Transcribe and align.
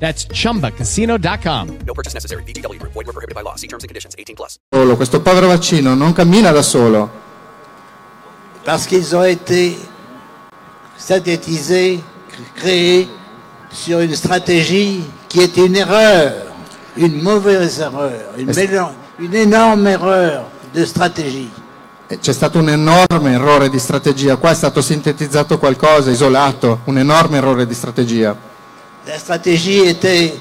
That's 0.00 0.26
chumbacasino.com. 0.32 1.68
No 1.86 1.92
purchase 1.94 2.14
necessary. 2.14 2.42
VGW 2.44 2.78
Group. 2.80 2.92
Void 2.94 3.06
were 3.06 3.12
prohibited 3.12 3.34
by 3.34 3.42
law. 3.42 3.54
See 3.56 3.68
terms 3.68 3.84
and 3.84 3.88
conditions. 3.88 4.14
18 4.18 4.34
plus. 4.34 4.58
solo, 4.74 4.96
questo 4.96 5.20
povero 5.20 5.46
vaccino 5.46 5.94
non 5.94 6.12
cammina 6.12 6.50
da 6.50 6.62
solo. 6.62 7.10
parce 8.64 8.86
qu'ils 8.86 9.14
ont 9.14 9.24
été 9.24 9.76
synthétisés, 10.96 12.00
créés 12.54 13.08
sur 13.70 14.00
une 14.00 14.14
stratégie 14.14 15.02
qui 15.28 15.40
était 15.40 15.64
une 15.66 15.76
erreur, 15.76 16.32
une 16.96 17.20
mauvaise 17.22 17.80
erreur, 17.80 18.34
une, 18.36 18.50
mélan- 18.52 18.92
une 19.18 19.34
énorme 19.34 19.86
erreur 19.86 20.44
de 20.74 20.84
stratégie. 20.84 21.50
E 22.08 22.18
C'è 22.18 22.32
stato 22.32 22.58
un 22.58 22.68
enorme 22.68 23.32
errore 23.32 23.68
di 23.70 23.78
strategia, 23.78 24.36
qua 24.36 24.50
è 24.50 24.54
stato 24.54 24.82
sintetizzato 24.82 25.58
qualcosa, 25.58 26.10
isolato, 26.10 26.80
un 26.84 26.98
enorme 26.98 27.36
errore 27.38 27.66
di 27.66 27.74
strategia. 27.74 28.36
La 29.10 29.18
stratégie 29.18 29.78
était 29.80 30.32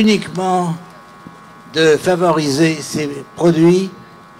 uniquement 0.00 0.74
de 1.72 1.96
favoriser 1.96 2.74
ces 2.82 3.06
produits 3.36 3.88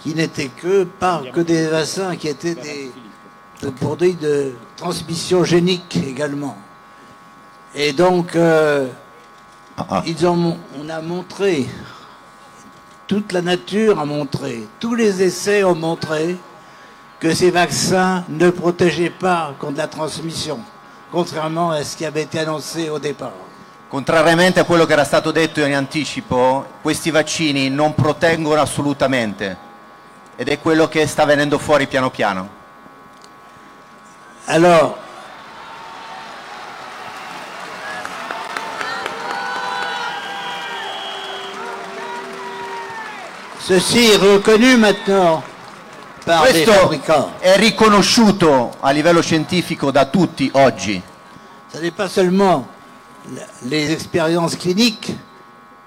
qui 0.02 0.12
n'étaient 0.12 0.48
que 0.48 0.82
pas 0.82 1.22
que 1.32 1.38
des 1.42 1.68
vaccins, 1.68 2.16
qui 2.16 2.26
étaient 2.26 2.56
des, 2.56 2.90
des 3.62 3.70
produits 3.70 4.14
de 4.14 4.54
transmission 4.76 5.44
génique 5.44 6.00
également. 6.04 6.58
Et 7.76 7.92
donc, 7.92 8.34
euh, 8.34 8.88
ils 10.04 10.26
ont, 10.26 10.34
mon- 10.34 10.58
on 10.76 10.88
a 10.88 11.00
montré, 11.00 11.68
toute 13.06 13.30
la 13.30 13.40
nature 13.42 14.00
a 14.00 14.04
montré, 14.04 14.66
tous 14.80 14.96
les 14.96 15.22
essais 15.22 15.62
ont 15.62 15.76
montré 15.76 16.36
que 17.20 17.32
ces 17.32 17.52
vaccins 17.52 18.24
ne 18.28 18.50
protégeaient 18.50 19.10
pas 19.16 19.54
contre 19.60 19.76
la 19.78 19.86
transmission, 19.86 20.58
contrairement 21.10 21.70
à 21.70 21.84
ce 21.84 21.96
qui 21.96 22.04
avait 22.04 22.22
été 22.22 22.38
annoncé 22.40 22.88
au 22.88 22.98
départ. 22.98 23.32
Contrariamente 23.88 24.60
a 24.60 24.64
quello 24.64 24.84
che 24.84 24.92
era 24.92 25.04
stato 25.04 25.30
detto 25.30 25.64
in 25.64 25.74
anticipo, 25.74 26.66
questi 26.82 27.10
vaccini 27.10 27.70
non 27.70 27.94
proteggono 27.94 28.60
assolutamente 28.60 29.56
ed 30.36 30.48
è 30.48 30.60
quello 30.60 30.88
che 30.88 31.06
sta 31.06 31.24
venendo 31.24 31.58
fuori 31.58 31.86
piano 31.86 32.10
piano. 32.10 32.56
Alors, 34.44 34.94
ceci 43.66 44.10
est 44.10 44.20
reconnu 44.20 44.76
maintenant 44.76 45.42
Questo 46.36 46.92
è 47.38 47.56
riconosciuto 47.56 48.74
a 48.80 48.90
livello 48.90 49.22
scientifico 49.22 49.90
da 49.90 50.04
tutti 50.04 50.50
oggi. 50.52 51.02
Ce 51.72 51.80
n'est 51.80 51.94
pas 51.94 52.10
seulement 52.12 52.66
les 53.62 53.90
expériences 53.90 54.54
cliniques, 54.56 55.10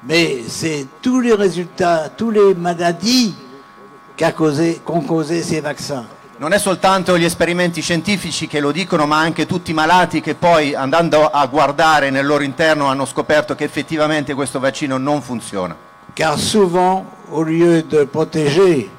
mais 0.02 0.44
c'est 0.48 0.88
tous 1.00 1.20
les 1.20 1.36
résultats, 1.36 2.10
toutes 2.10 2.34
les 2.34 2.56
maladies 2.56 3.36
qu'a 4.18 4.32
causé- 4.32 4.82
qu'ont 4.84 5.06
causé 5.06 5.44
ces 5.44 5.62
vaccins. 5.62 6.06
Non 6.38 6.54
è 6.54 6.58
soltanto 6.58 7.20
gli 7.20 7.24
esperimenti 7.24 7.82
scientifici 7.82 8.48
che 8.48 8.60
lo 8.60 8.72
dicono, 8.72 9.06
ma 9.06 9.20
anche 9.20 9.46
tutti 9.46 9.70
i 9.70 9.76
malati 9.76 10.22
che 10.22 10.34
poi 10.34 10.74
andando 10.74 11.30
a 11.30 11.46
guardare 11.46 12.10
nel 12.10 12.26
loro 12.26 12.42
interno 12.42 12.88
hanno 12.88 13.06
scoperto 13.06 13.54
che 13.54 13.64
effettivamente 13.64 14.34
questo 14.34 14.60
vaccino 14.60 14.98
non 14.98 15.22
funziona. 15.22 15.76
Car 16.16 16.40
souvent, 16.40 17.06
au 17.30 17.44
lieu 17.44 17.84
de 17.84 18.06
protéger, 18.06 18.90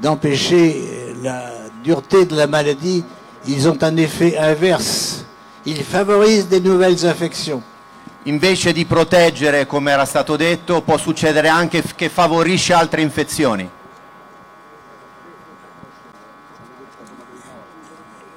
d'empêcher 0.00 1.14
la 1.22 1.52
dureté 1.82 2.26
de 2.26 2.36
la 2.36 2.46
maladie, 2.46 3.04
ils 3.46 3.68
ont 3.68 3.78
un 3.82 3.96
effet 3.96 4.36
inverse. 4.36 5.24
Ils 5.64 5.82
favorisent 5.84 6.48
des 6.48 6.60
nouvelles 6.60 7.04
infections. 7.04 7.62
Invece 8.24 8.72
di 8.72 8.84
proteggere, 8.84 9.66
come 9.66 9.90
era 9.90 10.04
stato 10.04 10.36
detto, 10.36 10.82
può 10.82 10.98
succedere 10.98 11.48
anche 11.48 11.82
che 11.94 12.08
favorisce 12.08 12.72
altre 12.72 13.00
infezioni. 13.00 13.68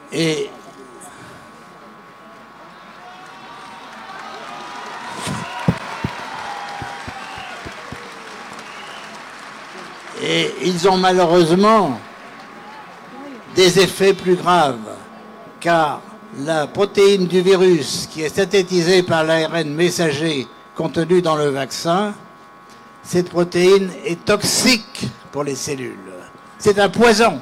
Et 0.10 0.50
Et 10.22 10.54
ils 10.64 10.88
ont 10.88 10.98
malheureusement 10.98 12.00
des 13.56 13.80
effets 13.80 14.14
plus 14.14 14.36
graves, 14.36 14.78
car 15.60 16.02
la 16.46 16.68
protéine 16.68 17.26
du 17.26 17.42
virus 17.42 18.08
qui 18.12 18.22
est 18.22 18.34
synthétisée 18.34 19.04
par 19.04 19.24
l'ARN 19.24 19.70
messager 19.74 20.48
contenu 20.76 21.22
dans 21.22 21.36
le 21.36 21.50
vaccin, 21.50 22.14
cette 23.04 23.30
protéine 23.30 23.92
est 24.06 24.24
toxique 24.24 25.10
pour 25.32 25.44
les 25.44 25.56
cellules. 25.56 25.98
C'est 26.58 26.80
un 26.80 26.90
poison. 26.90 27.42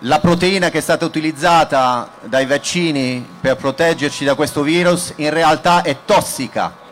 La 0.00 0.20
proteina 0.20 0.68
che 0.68 0.78
è 0.78 0.82
stata 0.82 1.06
utilizzata 1.06 2.10
dai 2.24 2.44
vaccini 2.44 3.26
per 3.40 3.56
proteggerci 3.56 4.26
da 4.26 4.34
questo 4.34 4.62
virus 4.62 5.14
in 5.16 5.30
realtà 5.30 5.82
è 5.82 5.96
tossica. 6.04 6.84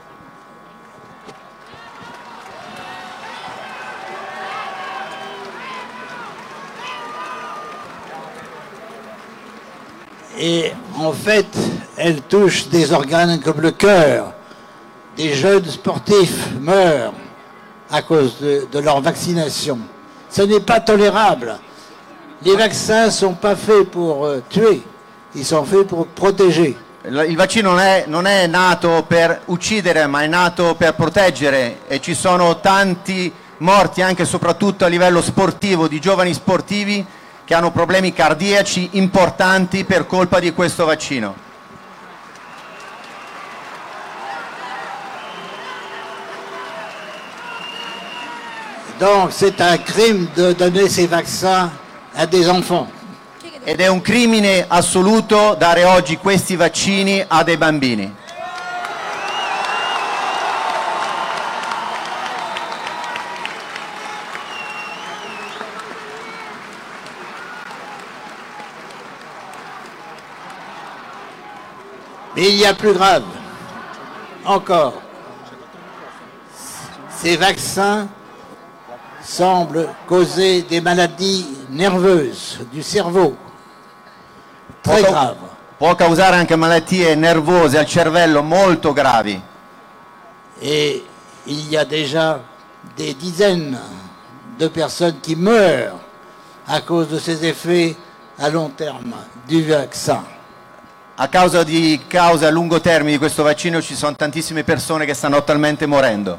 Et 10.38 10.72
en 10.96 11.12
fait, 11.12 11.46
elle 11.96 12.20
touche 12.22 12.68
des 12.68 12.92
organes 12.92 13.40
comme 13.40 13.60
le 13.60 13.70
cœur. 13.70 14.32
Des 15.16 15.32
jeunes 15.32 15.64
sportifs 15.66 16.50
meurent 16.60 17.12
à 17.90 18.02
cause 18.02 18.38
de, 18.40 18.78
leur 18.80 19.00
vaccination. 19.00 19.78
Ce 20.28 20.42
n'est 20.42 20.60
pas 20.60 20.80
tolérable. 20.80 21.56
Les 22.42 22.56
vaccins 22.56 23.06
ne 23.06 23.10
sont 23.10 23.34
pas 23.34 23.54
faits 23.54 23.88
pour 23.90 24.26
euh, 24.26 24.42
tuer, 24.48 24.82
ils 25.34 25.44
sont 25.44 25.64
faits 25.64 25.86
pour 25.86 26.06
protéger. 26.08 26.76
Il 27.06 27.26
il 27.28 27.36
vaccino 27.36 27.70
non 27.70 27.80
è, 27.80 28.04
non 28.06 28.26
è 28.26 28.46
nato 28.46 29.04
per 29.06 29.42
uccidere, 29.46 30.06
ma 30.06 30.22
è 30.22 30.26
nato 30.26 30.74
per 30.74 30.94
proteggere 30.94 31.80
e 31.86 32.00
ci 32.00 32.14
sono 32.14 32.60
tanti 32.60 33.32
morti 33.58 34.02
anche 34.02 34.22
e 34.22 34.26
soprattutto 34.26 34.84
a 34.84 34.88
livello 34.88 35.22
sportivo, 35.22 35.86
di 35.86 36.00
giovani 36.00 36.34
sportivi 36.34 37.04
che 37.44 37.54
hanno 37.54 37.70
problemi 37.70 38.12
cardiaci 38.12 38.90
importanti 38.92 39.84
per 39.84 40.06
colpa 40.06 40.40
di 40.40 40.52
questo 40.52 40.84
vaccino. 40.84 41.42
Donc 48.98 49.32
c'est 49.32 49.60
un 49.60 49.76
crime 49.82 50.28
de 50.36 50.52
donner 50.52 50.88
ces 50.88 51.06
vaccins 51.06 51.70
à 52.16 52.26
des 52.26 52.48
enfants. 52.48 52.88
Ed 53.64 53.80
è 53.80 53.88
un 53.88 54.00
crimine 54.00 54.64
assoluto 54.68 55.54
dare 55.58 55.84
oggi 55.84 56.16
questi 56.16 56.54
vaccini 56.54 57.24
a 57.26 57.42
dei 57.42 57.56
bambini. 57.56 58.22
Mais 72.36 72.48
il 72.48 72.56
y 72.56 72.66
a 72.66 72.74
plus 72.74 72.92
grave. 72.92 73.24
Encore. 74.44 74.94
Ces 77.10 77.36
vaccins 77.36 78.08
semble 79.22 79.88
causer 80.06 80.62
des 80.62 80.80
maladies 80.80 81.46
nerveuses 81.70 82.58
du 82.72 82.82
cerveau, 82.82 83.34
très 84.82 85.00
Può- 85.00 85.10
graves. 85.10 85.36
Può 85.78 85.94
causare 85.96 86.36
anche 86.36 86.56
malattie 86.56 87.14
nervose 87.16 87.78
al 87.78 87.86
cervello 87.86 88.42
molto 88.42 88.92
gravi. 88.92 89.40
Et 90.60 91.02
il 91.46 91.68
y 91.68 91.76
a 91.76 91.84
déjà 91.84 92.40
des 92.96 93.14
dizaines 93.14 93.78
de 94.58 94.68
personnes 94.68 95.20
qui 95.20 95.34
meurent 95.36 95.98
à 96.68 96.80
cause 96.80 97.08
de 97.08 97.18
ces 97.18 97.44
effets 97.44 97.96
à 98.38 98.50
long 98.50 98.68
terme 98.70 99.14
du 99.48 99.62
vaccin. 99.64 100.22
A 101.16 101.28
causa 101.28 101.62
di 101.62 102.00
cause 102.08 102.44
a 102.44 102.50
lungo 102.50 102.80
termine 102.80 103.12
di 103.12 103.18
questo 103.18 103.44
vaccino 103.44 103.80
ci 103.80 103.94
sono 103.94 104.16
tantissime 104.16 104.64
persone 104.64 105.06
che 105.06 105.14
stanno 105.14 105.36
attualmente 105.36 105.86
morendo. 105.86 106.36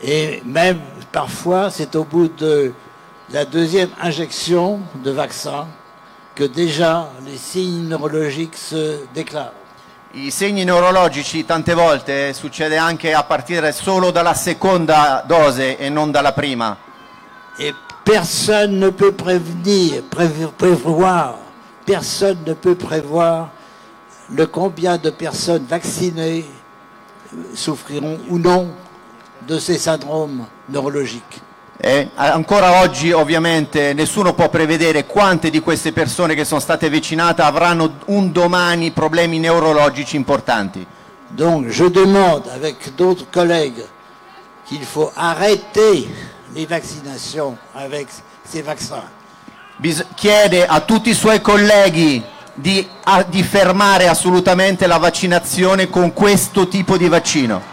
Et 0.00 0.42
même 0.44 0.80
parfois, 1.12 1.70
c'est 1.70 1.94
au 1.94 2.02
bout 2.04 2.28
de 2.36 2.74
la 3.30 3.44
deuxième 3.44 3.90
injection 4.00 4.80
de 4.96 5.12
vaccin 5.12 5.68
que 6.34 6.42
déjà 6.42 7.08
les 7.24 7.36
signes 7.38 7.86
neurologiques 7.86 8.56
se 8.56 9.06
déclarent. 9.14 9.52
I 10.14 10.30
segni 10.30 10.64
neurologici 10.64 11.44
tante 11.44 11.74
volte 11.74 12.32
succede 12.32 12.76
anche 12.76 13.12
a 13.14 13.22
partire 13.22 13.70
solo 13.70 14.10
dalla 14.10 14.34
seconda 14.34 15.22
dose 15.24 15.76
e 15.78 15.88
non 15.88 16.10
dalla 16.10 16.32
prima. 16.32 16.76
Et 17.58 17.72
personne 18.02 18.76
ne 18.76 18.90
peut 18.90 19.12
prévenir, 19.12 20.02
prév- 20.08 20.50
prévoir, 20.56 21.36
personne 21.84 22.38
ne 22.44 22.54
peut 22.54 22.74
prévoir 22.76 23.50
le 24.30 24.46
combien 24.46 24.96
de 24.96 25.10
personnes 25.10 25.64
vaccinées 25.68 26.44
souffriront 27.54 28.18
ou 28.30 28.38
non 28.38 28.68
de 29.46 29.58
ces 29.58 29.78
syndromes 29.78 30.46
neurologiques. 30.68 31.42
E 31.76 32.08
ancora 32.14 32.80
oggi 32.80 33.10
ovviamente 33.10 33.92
nessuno 33.94 34.32
può 34.32 34.48
prevedere 34.48 35.06
quante 35.06 35.50
di 35.50 35.60
queste 35.60 35.92
persone 35.92 36.34
che 36.34 36.44
sono 36.44 36.60
state 36.60 36.88
vaccinate 36.88 37.42
avranno 37.42 37.98
un 38.06 38.30
domani 38.30 38.92
problemi 38.92 39.38
neurologici 39.38 40.16
importanti. 40.16 40.86
Donc 41.30 41.68
je 41.68 41.88
demande 41.88 42.48
avec 42.54 42.94
d'autres 42.94 43.26
collègues 43.30 43.84
qu'il 44.66 44.84
faut 44.84 45.10
arrêter 45.16 46.08
les 46.54 46.64
vaccinations 46.64 47.56
avec 47.74 48.06
ces 48.44 48.62
vaccins. 48.62 49.10
Bis- 49.76 50.06
chiede 50.14 50.64
a 50.64 50.80
tutti 50.80 51.10
i 51.10 51.14
suoi 51.14 51.40
colleghi 51.40 52.22
di, 52.54 52.86
a- 53.04 53.24
di 53.24 53.42
fermare 53.42 54.08
assolutamente 54.08 54.86
la 54.86 54.98
vaccinazione 54.98 55.90
con 55.90 56.12
questo 56.12 56.68
tipo 56.68 56.96
di 56.96 57.08
vaccino. 57.08 57.72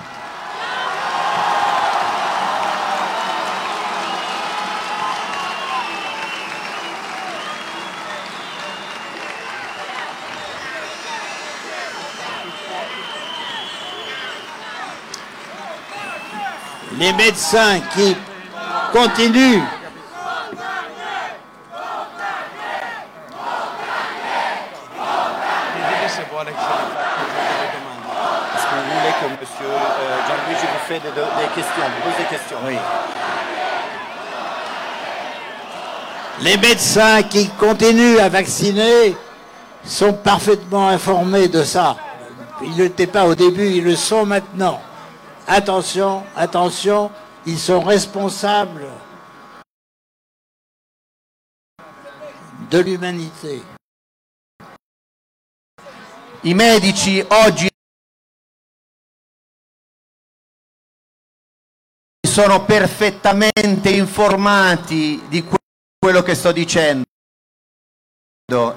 Les 16.98 17.14
médecins 17.14 17.82
qui 17.94 18.16
continuent 18.92 19.64
que 26.46 26.50
monsieur 29.40 29.66
euh, 29.66 30.18
vous 30.48 30.54
des, 30.54 31.50
questions, 31.56 31.84
vous 32.04 32.12
des 32.18 32.30
questions? 32.30 32.58
Les 36.42 36.58
médecins 36.58 37.24
qui 37.24 37.50
continuent 37.50 38.20
à 38.20 38.30
vacciner 38.30 39.16
sont 39.86 40.14
parfaitement 40.14 40.88
informés 40.88 41.48
de 41.48 41.64
ça. 41.64 41.96
Ils 42.64 42.72
ne 42.72 42.84
l'étaient 42.84 43.08
pas 43.08 43.26
au 43.26 43.36
début, 43.36 43.68
ils 43.68 43.84
le 43.84 43.96
sont 43.96 44.26
maintenant. 44.26 44.82
Attention, 45.48 46.24
attention, 46.36 47.12
ils 47.46 47.60
sont 47.60 47.82
responsables 47.82 48.88
de 52.70 52.80
l'humanité. 52.80 53.62
I 56.44 56.56
medici 56.56 57.24
oggi 57.28 57.70
sono 62.28 62.66
perfettamente 62.66 63.92
informati 63.92 65.22
di 65.28 65.44
que- 65.44 65.60
quello 66.00 66.24
che 66.24 66.34
sto 66.34 66.52
dicendo 66.52 67.06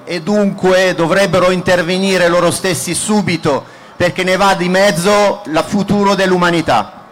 e 0.03 0.21
dunque 0.21 0.93
dovrebbero 0.93 1.49
intervenire 1.49 2.27
loro 2.27 2.51
stessi 2.51 2.93
subito 2.93 3.65
perché 3.95 4.23
ne 4.23 4.35
va 4.35 4.53
di 4.53 4.69
mezzo 4.69 5.41
il 5.47 5.63
futuro 5.67 6.13
dell'umanità. 6.13 7.04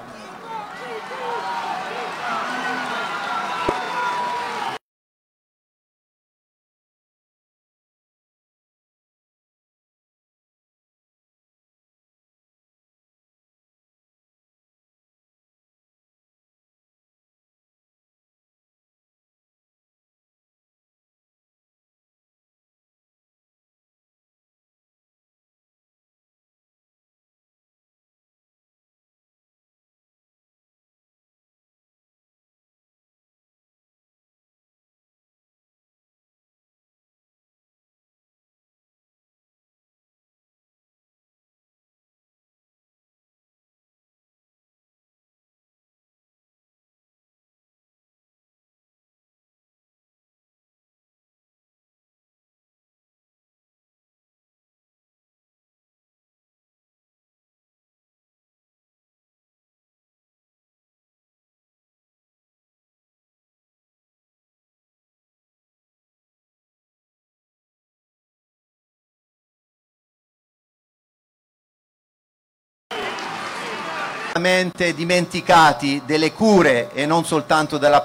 Completamente 74.33 74.95
dimenticati 74.95 76.01
delle 76.05 76.31
cure 76.31 76.91
e 76.93 77.05
non 77.05 77.23
soltanto 77.23 77.77
della 77.77 78.03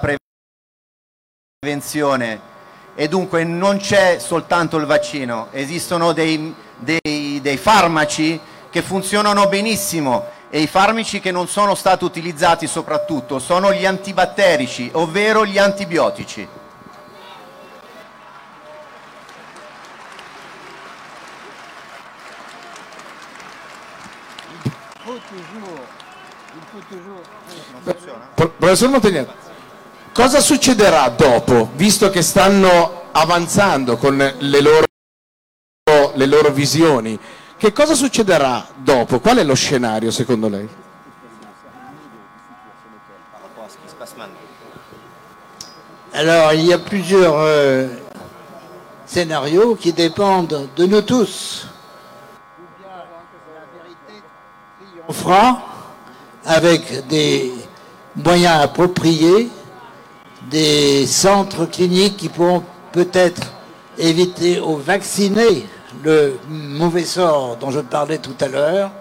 prevenzione 1.59 2.39
e 2.93 3.07
dunque 3.07 3.43
non 3.43 3.77
c'è 3.77 4.19
soltanto 4.19 4.77
il 4.77 4.85
vaccino, 4.85 5.47
esistono 5.51 6.13
dei, 6.13 6.53
dei- 6.77 7.39
dei 7.41 7.57
farmaci 7.57 8.39
che 8.69 8.83
funzionano 8.83 9.47
benissimo 9.47 10.27
e 10.51 10.61
i 10.61 10.67
farmaci 10.67 11.19
che 11.19 11.31
non 11.31 11.47
sono 11.47 11.73
stati 11.73 12.03
utilizzati 12.03 12.67
soprattutto 12.67 13.39
sono 13.39 13.73
gli 13.73 13.87
antibatterici, 13.87 14.89
ovvero 14.93 15.45
gli 15.45 15.57
antibiotici. 15.57 16.47
Professor 28.69 28.89
Montagnier, 28.91 29.27
cosa 30.13 30.39
succederà 30.39 31.09
dopo, 31.09 31.71
visto 31.73 32.11
che 32.11 32.21
stanno 32.21 33.05
avanzando 33.11 33.97
con 33.97 34.15
le 34.15 34.61
loro, 34.61 34.85
le 36.13 36.25
loro 36.27 36.51
visioni? 36.51 37.17
Che 37.57 37.73
cosa 37.73 37.95
succederà 37.95 38.67
dopo? 38.75 39.19
Qual 39.19 39.37
è 39.37 39.43
lo 39.43 39.55
scenario 39.55 40.11
secondo 40.11 40.49
lei? 40.49 40.69
Alors, 46.11 46.53
il 46.53 46.65
y 46.65 46.71
a 46.73 46.77
plusieurs 46.77 47.33
euh, 47.37 47.87
scénarios 49.07 49.77
qui 49.79 49.93
dépendent 49.93 50.69
de 50.75 50.85
nous 50.85 51.01
tous. 51.01 51.67
On 55.07 55.13
fera 55.13 55.59
avec 56.45 57.07
des 57.07 57.51
moyens 58.23 58.61
appropriés 58.61 59.49
des 60.49 61.05
centres 61.05 61.65
cliniques 61.65 62.17
qui 62.17 62.29
pourront 62.29 62.63
peut-être 62.91 63.53
éviter 63.97 64.59
aux 64.59 64.77
vaccinés 64.77 65.65
le 66.03 66.39
mauvais 66.47 67.03
sort 67.03 67.57
dont 67.57 67.71
je 67.71 67.79
parlais 67.79 68.17
tout 68.19 68.35
à 68.39 68.47
l'heure. 68.47 68.91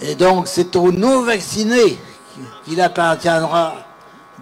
Et 0.00 0.14
donc 0.14 0.48
c'est 0.48 0.74
aux 0.76 0.92
non-vaccinés 0.92 1.98
qu'il 2.64 2.80
appartiendra 2.80 3.74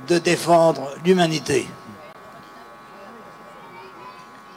de 0.08 0.18
défendre 0.18 0.94
l'umanité. 1.04 1.68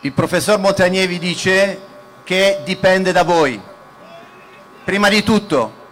Il 0.04 0.14
professor 0.14 0.60
Montagnier 0.60 1.08
vi 1.08 1.20
dice 1.20 1.80
che 2.24 2.62
dipende 2.64 3.12
da 3.12 3.24
voi, 3.24 3.60
prima 4.84 5.10
di 5.10 5.24
tutto, 5.24 5.85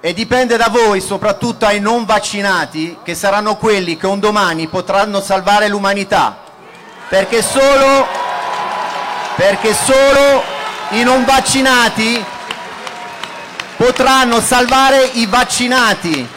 e 0.00 0.14
dipende 0.14 0.56
da 0.56 0.68
voi, 0.68 1.00
soprattutto 1.00 1.66
ai 1.66 1.78
non 1.78 2.06
vaccinati, 2.06 2.98
che 3.02 3.14
saranno 3.14 3.56
quelli 3.56 3.98
che 3.98 4.06
un 4.06 4.18
domani 4.18 4.66
potranno 4.66 5.20
salvare 5.20 5.68
l'umanità, 5.68 6.38
perché 7.08 7.42
solo, 7.42 8.06
perché 9.36 9.74
solo 9.74 10.42
i 10.90 11.02
non 11.02 11.24
vaccinati 11.24 12.24
potranno 13.76 14.40
salvare 14.40 15.04
i 15.14 15.26
vaccinati, 15.26 16.28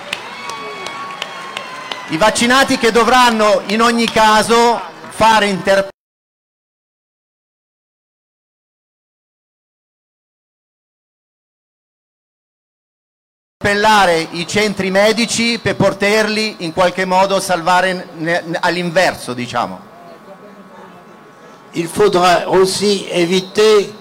i 2.10 2.18
vaccinati 2.18 2.78
che 2.78 2.92
dovranno 2.92 3.62
in 3.68 3.82
ogni 3.82 4.10
caso 4.10 4.82
fare 5.10 5.46
interpretazione 5.46 5.92
appellare 13.64 14.28
i 14.32 14.46
centri 14.46 14.92
medici 14.92 15.58
per 15.58 15.78
poterli 15.78 16.58
in 16.60 16.74
qualche 16.74 17.06
modo 17.06 17.40
salvare 17.40 18.10
all'inverso, 18.60 19.34
diciamo. 19.34 19.92
Il 21.72 21.88
faudra 21.88 22.50
aussi 22.50 23.08
éviter 23.10 23.92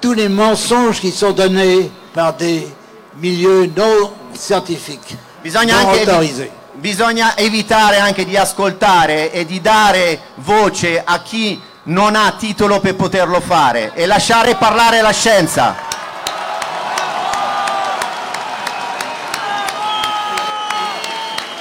tous 0.00 0.14
les 0.14 0.28
mensonges 0.28 0.98
qui 0.98 1.12
sont 1.12 1.32
donnés 1.32 1.90
par 2.12 2.34
des 2.34 2.66
milieux 3.14 3.70
non 3.74 4.12
scientifiques, 4.34 5.16
Bisogna 5.40 5.80
non 5.80 5.90
anche 5.90 6.50
bisogna 6.72 7.36
evitare 7.36 7.98
anche 7.98 8.24
di 8.24 8.36
ascoltare 8.36 9.30
e 9.30 9.46
di 9.46 9.60
dare 9.60 10.18
voce 10.36 11.00
a 11.02 11.22
chi 11.22 11.58
non 11.84 12.16
ha 12.16 12.34
titolo 12.36 12.80
per 12.80 12.96
poterlo 12.96 13.40
fare 13.40 13.92
e 13.94 14.06
lasciare 14.06 14.56
parlare 14.56 15.00
la 15.00 15.12
scienza. 15.12 15.83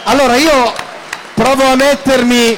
Allora 0.05 0.36
io 0.36 0.74
provo 1.33 1.63
a 1.63 1.75
mettermi, 1.75 2.57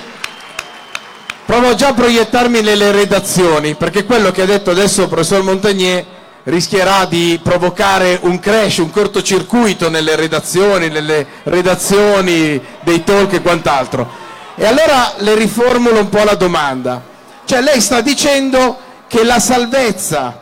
provo 1.45 1.75
già 1.75 1.89
a 1.89 1.93
proiettarmi 1.93 2.61
nelle 2.61 2.91
redazioni, 2.91 3.75
perché 3.75 4.03
quello 4.03 4.31
che 4.31 4.41
ha 4.41 4.45
detto 4.45 4.71
adesso 4.71 5.03
il 5.03 5.09
professor 5.09 5.43
Montagnier 5.43 6.05
rischierà 6.45 7.05
di 7.05 7.39
provocare 7.41 8.17
un 8.23 8.39
crash, 8.39 8.77
un 8.77 8.89
cortocircuito 8.89 9.89
nelle 9.89 10.15
redazioni, 10.15 10.89
nelle 10.89 11.25
redazioni 11.43 12.59
dei 12.81 13.03
talk 13.03 13.33
e 13.33 13.41
quant'altro. 13.41 14.09
E 14.55 14.65
allora 14.65 15.13
le 15.17 15.35
riformulo 15.35 15.99
un 15.99 16.09
po' 16.09 16.23
la 16.23 16.35
domanda. 16.35 16.99
Cioè 17.45 17.61
lei 17.61 17.79
sta 17.79 18.01
dicendo 18.01 18.77
che 19.07 19.23
la 19.23 19.39
salvezza 19.39 20.41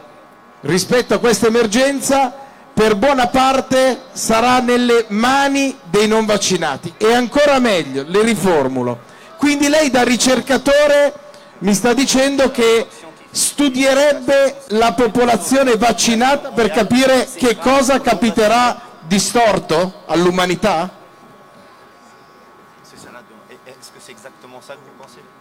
rispetto 0.61 1.15
a 1.15 1.19
questa 1.19 1.47
emergenza 1.47 2.42
per 2.73 2.95
buona 2.95 3.27
parte 3.27 4.01
sarà 4.13 4.59
nelle 4.59 5.05
mani 5.09 5.77
dei 5.83 6.07
non 6.07 6.25
vaccinati 6.25 6.93
e 6.97 7.13
ancora 7.13 7.59
meglio, 7.59 8.03
le 8.07 8.23
riformulo. 8.23 9.11
Quindi 9.37 9.67
lei 9.67 9.89
da 9.89 10.03
ricercatore 10.03 11.13
mi 11.59 11.73
sta 11.73 11.93
dicendo 11.93 12.49
che 12.49 12.87
studierebbe 13.29 14.61
la 14.69 14.93
popolazione 14.93 15.75
vaccinata 15.75 16.49
per 16.51 16.71
capire 16.71 17.27
che 17.35 17.57
cosa 17.57 18.01
capiterà 18.01 18.79
di 19.01 19.19
storto 19.19 20.03
all'umanità? 20.07 21.01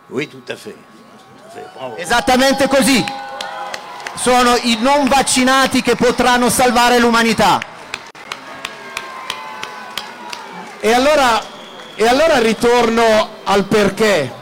Oui, 0.09 0.29
tout 0.29 0.43
à 0.49 0.57
fait. 0.57 0.73
Tout 0.73 1.47
à 1.47 1.51
fait. 1.51 1.67
Bravo. 1.75 1.97
Esattamente 1.97 2.69
così. 2.69 3.03
Sono 4.23 4.55
i 4.55 4.77
non 4.79 5.09
vaccinati 5.09 5.83
che 5.83 5.97
potranno 5.97 6.49
salvare 6.49 7.01
l'umanità. 7.01 7.59
E 10.79 10.93
allora, 10.93 11.43
e 11.97 12.07
allora 12.07 12.39
ritorno 12.39 13.31
al 13.43 13.65
perché. 13.65 14.33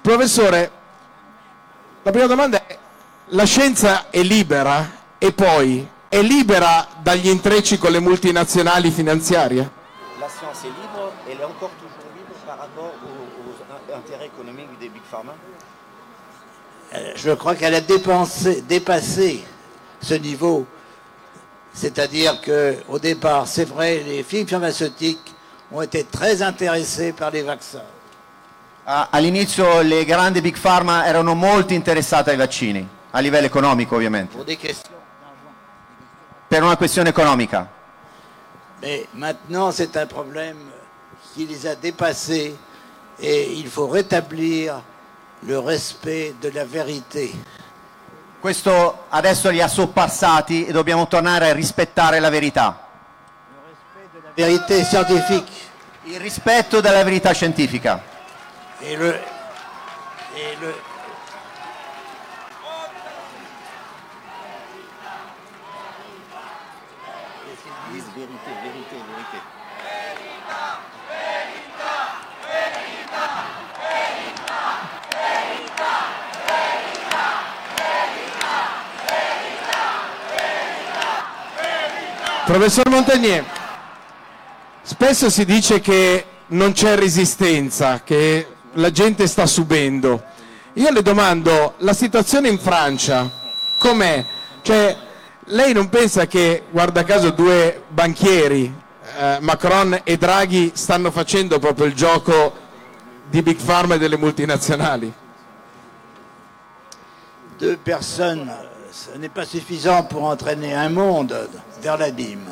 Professore, 0.00 0.70
la 2.04 2.10
prima 2.10 2.26
domanda 2.26 2.66
è, 2.66 2.78
la 3.26 3.44
scienza 3.44 4.08
è 4.08 4.22
libera 4.22 4.92
e 5.18 5.32
poi 5.32 5.86
è 6.08 6.22
libera 6.22 6.86
dagli 7.02 7.28
intrecci 7.28 7.76
con 7.76 7.90
le 7.90 8.00
multinazionali 8.00 8.90
finanziarie? 8.90 9.70
La 10.18 10.26
science 10.28 10.66
est 10.66 10.74
libre, 10.80 11.12
elle 11.26 11.38
est 11.38 11.44
encore 11.44 11.72
toujours 11.78 12.10
libre 12.16 12.32
par 12.46 12.56
rapport 12.56 12.94
aux, 13.04 13.50
aux 13.50 13.92
in- 13.92 13.94
intérêts 13.98 14.24
économiques 14.32 14.78
des 14.78 14.88
big 14.88 15.02
pharma 15.02 15.34
Je 17.14 17.30
crois 17.32 17.54
qu'elle 17.54 17.74
a 17.74 17.80
dépensé- 17.80 18.62
dépassé 18.66 19.44
ce 20.00 20.14
niveau. 20.14 20.66
C'est-à-dire 21.72 22.40
qu'au 22.40 22.98
départ, 22.98 23.46
c'est 23.46 23.64
vrai, 23.66 24.02
les 24.06 24.22
films 24.22 24.46
pharmaceutiques 24.48 25.34
ont 25.70 25.82
été 25.82 26.04
très 26.04 26.40
intéressés 26.42 27.12
par 27.12 27.30
les 27.30 27.42
vaccins. 27.42 27.82
Ah, 28.86 29.08
All'inizio 29.10 29.82
le 29.82 30.04
grandi 30.04 30.40
big 30.40 30.56
pharma 30.56 31.06
erano 31.06 31.34
molto 31.34 31.74
interessate 31.74 32.30
ai 32.30 32.36
vaccini, 32.36 32.86
a 33.10 33.18
livello 33.20 33.46
economico 33.46 33.96
ovviamente, 33.96 34.32
Pour 34.36 34.44
des 34.44 34.56
questions. 34.56 34.94
per 36.48 36.62
una 36.62 36.76
questione 36.76 37.08
economica. 37.08 37.66
Mais 38.80 39.08
maintenant, 39.14 39.72
c'est 39.72 39.96
un 39.96 40.06
problème 40.06 40.56
qui 41.34 41.46
les 41.46 41.66
a 41.66 41.74
dépassés 41.74 42.54
et 43.18 43.52
il 43.54 43.66
faut 43.68 43.88
rétablir 43.88 44.80
le 45.46 45.58
respect 45.60 46.34
de 46.40 46.50
la 46.50 46.64
vérité. 46.64 47.30
Questo 48.40 49.06
adesso 49.08 49.48
li 49.50 49.60
ha 49.60 49.68
sorpassati 49.68 50.66
e 50.66 50.72
dobbiamo 50.72 51.06
tornare 51.06 51.50
a 51.50 51.52
rispettare 51.52 52.20
la 52.20 52.30
verità. 52.30 52.88
Vérité 54.34 54.84
scientifique. 54.84 55.64
Il 56.04 56.20
rispetto 56.20 56.80
della 56.80 57.02
verità 57.02 57.32
scientifica. 57.32 58.02
Et 58.80 58.96
le, 58.96 59.20
et 60.34 60.56
le, 60.60 60.74
Vérité, 68.16 68.50
vérité, 68.62 68.96
vérité. 68.96 69.38
Professor 82.46 82.88
Montagnier, 82.88 83.44
spesso 84.82 85.28
si 85.30 85.44
dice 85.44 85.80
che 85.80 86.24
non 86.48 86.70
c'è 86.70 86.94
resistenza, 86.94 88.02
che 88.04 88.46
la 88.74 88.92
gente 88.92 89.26
sta 89.26 89.46
subendo. 89.46 90.22
Io 90.74 90.90
le 90.90 91.02
domando, 91.02 91.74
la 91.78 91.92
situazione 91.92 92.48
in 92.48 92.58
Francia 92.58 93.28
com'è? 93.78 94.24
Cioè, 94.62 94.96
lei 95.46 95.72
non 95.72 95.88
pensa 95.88 96.26
che, 96.26 96.62
guarda 96.70 97.02
caso, 97.02 97.30
due 97.30 97.82
banchieri, 97.88 98.72
eh, 99.18 99.38
Macron 99.40 100.00
e 100.04 100.16
Draghi, 100.16 100.70
stanno 100.74 101.10
facendo 101.10 101.58
proprio 101.58 101.86
il 101.86 101.94
gioco 101.94 102.54
di 103.28 103.42
Big 103.42 103.60
Pharma 103.60 103.96
e 103.96 103.98
delle 103.98 104.16
multinazionali? 104.16 105.12
deux 107.58 107.76
personnes, 107.76 108.50
ce 108.96 109.18
n'est 109.18 109.28
pas 109.28 109.44
suffisant 109.44 110.02
pour 110.04 110.24
entraîner 110.24 110.74
un 110.74 110.88
monde 110.88 111.48
vers 111.82 111.98
l'abîme. 111.98 112.48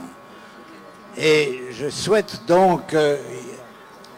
Et 1.16 1.68
je 1.72 1.88
souhaite 1.88 2.42
donc 2.46 2.86
que 2.88 3.18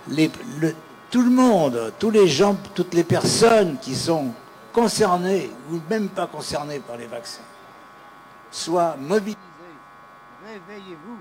les- 0.09 0.31
le- 0.59 0.75
tout 1.11 1.23
le 1.23 1.31
monde, 1.31 1.93
tous 1.99 2.11
les 2.11 2.27
gens, 2.27 2.57
toutes 2.75 2.95
les 2.95 3.05
personnes 3.05 3.77
qui 3.81 3.95
sont 3.95 4.33
concernées 4.73 5.51
ou 5.71 5.79
même 5.89 6.09
pas 6.09 6.27
concernées 6.27 6.81
par 6.81 6.97
les 6.97 7.07
vaccins 7.07 7.43
soient 8.51 8.97
mobilisées. 8.99 9.39
Réveillez-vous. 10.45 11.19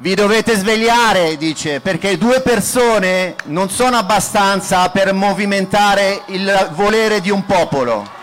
Vi 0.00 0.14
dovete 0.14 0.54
svegliare, 0.56 1.36
dice, 1.36 1.80
perché 1.80 2.16
due 2.16 2.40
persone 2.40 3.34
non 3.46 3.68
sono 3.68 3.96
abbastanza 3.96 4.88
per 4.90 5.12
movimentare 5.12 6.22
il 6.28 6.70
volere 6.74 7.20
di 7.20 7.30
un 7.30 7.44
popolo. 7.44 8.16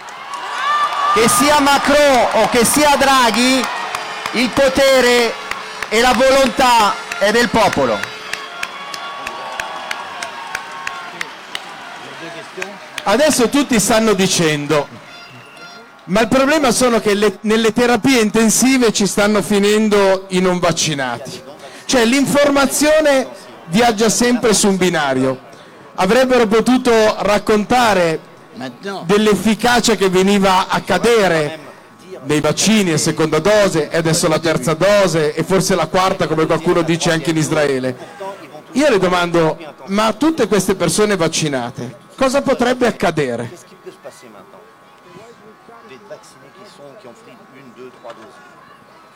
che 1.15 1.29
sia 1.29 1.62
Macron 1.62 2.27
o 2.34 2.50
che 2.50 2.65
sia 2.65 2.98
Draghi, 2.98 3.65
il 4.34 4.50
potere 4.50 5.34
e 5.88 6.01
la 6.01 6.12
volontà 6.12 6.93
è 7.17 7.31
del 7.31 7.48
popolo. 7.48 7.98
Adesso 13.03 13.48
tutti 13.48 13.79
stanno 13.79 14.12
dicendo, 14.12 14.89
ma 16.05 16.19
il 16.19 16.27
problema 16.27 16.72
sono 16.72 17.00
che 17.00 17.13
le, 17.13 17.38
nelle 17.41 17.72
terapie 17.72 18.19
intensive 18.19 18.91
ci 18.91 19.07
stanno 19.07 19.41
finendo 19.41 20.25
i 20.29 20.41
non 20.41 20.60
vaccinati. 20.60 21.41
Cioè 21.86 22.03
l'informazione 22.03 23.25
viaggia 23.67 24.10
sempre 24.10 24.53
su 24.53 24.67
un 24.67 24.75
binario. 24.75 25.43
Avrebbero 25.95 26.45
potuto 26.45 26.91
raccontare 27.19 28.19
dell'efficacia 29.05 29.95
che 29.95 30.09
veniva 30.09 30.67
a 30.67 30.81
cadere 30.81 31.59
nei 32.24 32.39
vaccini 32.39 32.91
a 32.91 32.97
seconda 32.97 33.39
dose 33.39 33.89
e 33.89 33.97
adesso 33.97 34.27
la 34.27 34.39
terza 34.39 34.74
dose 34.74 35.33
e 35.33 35.43
forse 35.43 35.75
la 35.75 35.88
quarta 35.88 36.27
come 36.27 36.45
qualcuno 36.45 36.81
dice 36.81 37.12
anche 37.12 37.31
in 37.31 37.38
Israele. 37.38 37.95
Io 38.71 38.89
le 38.89 38.97
domando, 38.97 39.57
ma 39.88 40.07
a 40.07 40.13
tutte 40.13 40.47
queste 40.47 40.75
persone 40.75 41.15
vaccinate 41.15 42.03
cosa 42.15 42.41
potrebbe 42.41 42.88
accadere? 42.88 43.51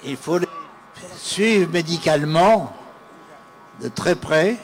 Il 0.01 0.17
faut 0.17 0.41
suivre 1.17 1.69
médicalement 1.71 2.71
de 3.79 3.89
très 3.89 4.15
près 4.15 4.57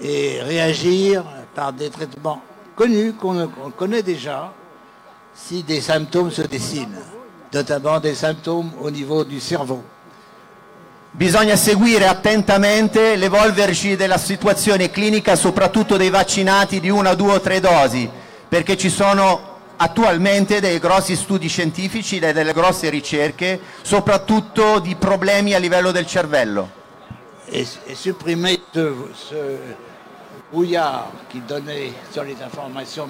et 0.00 0.40
réagir 0.42 1.24
par 1.54 1.72
des 1.72 1.90
traitements 1.90 2.42
connus 2.78 3.14
qu'on 3.14 3.72
connaît 3.76 4.04
déjà 4.04 4.52
si 5.34 5.64
des 5.64 5.80
symptômes 5.80 6.30
se 6.30 6.42
dessinent, 6.42 6.96
notamment 7.52 7.98
des 7.98 8.14
symptômes 8.14 8.70
au 8.80 8.88
niveau 8.90 9.24
du 9.24 9.40
cerveau. 9.40 9.82
Bisogna 11.10 11.56
seguire 11.56 12.06
attentamente 12.06 13.16
l'evolverci 13.16 13.96
della 13.96 14.18
situazione 14.18 14.90
clinica, 14.90 15.34
soprattutto 15.34 15.96
dei 15.96 16.10
vaccinati 16.10 16.78
di 16.78 16.90
una, 16.90 17.14
due 17.14 17.32
o 17.32 17.40
tre 17.40 17.58
dosi, 17.58 18.08
perché 18.48 18.76
ci 18.76 18.90
sono 18.90 19.56
attualmente 19.76 20.60
dei 20.60 20.78
grossi 20.78 21.16
studi 21.16 21.48
scientifici 21.48 22.18
e 22.18 22.32
delle 22.32 22.52
grosse 22.52 22.90
ricerche, 22.90 23.58
soprattutto 23.82 24.78
di 24.78 24.94
problemi 24.94 25.54
a 25.54 25.58
livello 25.58 25.90
del 25.90 26.06
cervello. 26.06 26.76
Et, 27.50 27.66
et 27.86 27.96
brouillard 30.50 31.10
qui 31.30 31.40
donnait 31.40 31.92
sur 32.12 32.24
les 32.24 32.36
informations 32.42 33.08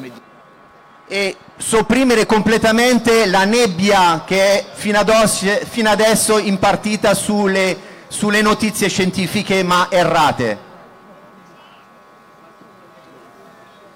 e 1.10 1.36
sopprimere 1.56 2.26
completamente 2.26 3.26
la 3.26 3.44
nebbia 3.44 4.24
che 4.26 4.58
è 4.58 4.64
fino, 4.72 4.98
ad 4.98 5.08
os- 5.08 5.64
fino 5.64 5.88
adesso 5.88 6.38
impartita 6.38 7.14
sulle, 7.14 7.76
sulle 8.08 8.42
notizie 8.42 8.88
scientifiche 8.88 9.62
ma 9.62 9.88
errate. 9.90 10.58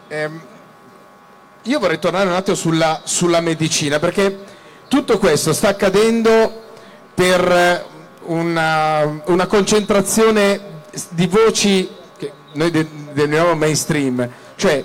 Ehm, 0.08 0.40
io 1.64 1.78
vorrei 1.78 1.98
tornare 1.98 2.28
un 2.28 2.34
attimo 2.34 2.56
sulla, 2.56 3.02
sulla 3.04 3.40
medicina, 3.40 3.98
perché 3.98 4.44
tutto 4.88 5.18
questo 5.18 5.52
sta 5.52 5.68
accadendo 5.68 6.62
per 7.14 7.86
una, 8.22 9.22
una 9.26 9.46
concentrazione 9.46 10.80
di 11.10 11.26
voci 11.26 12.00
noi 12.52 12.70
de- 12.70 12.88
definiamo 13.12 13.54
mainstream, 13.54 14.28
cioè 14.56 14.84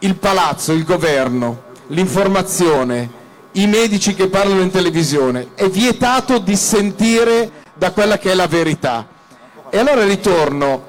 il 0.00 0.14
palazzo, 0.16 0.72
il 0.72 0.84
governo, 0.84 1.62
l'informazione, 1.88 3.16
i 3.52 3.66
medici 3.66 4.14
che 4.14 4.28
parlano 4.28 4.60
in 4.60 4.70
televisione, 4.70 5.48
è 5.54 5.68
vietato 5.68 6.38
dissentire 6.38 7.50
da 7.74 7.92
quella 7.92 8.18
che 8.18 8.30
è 8.30 8.34
la 8.34 8.46
verità. 8.46 9.06
E 9.70 9.78
allora 9.78 10.04
ritorno 10.04 10.84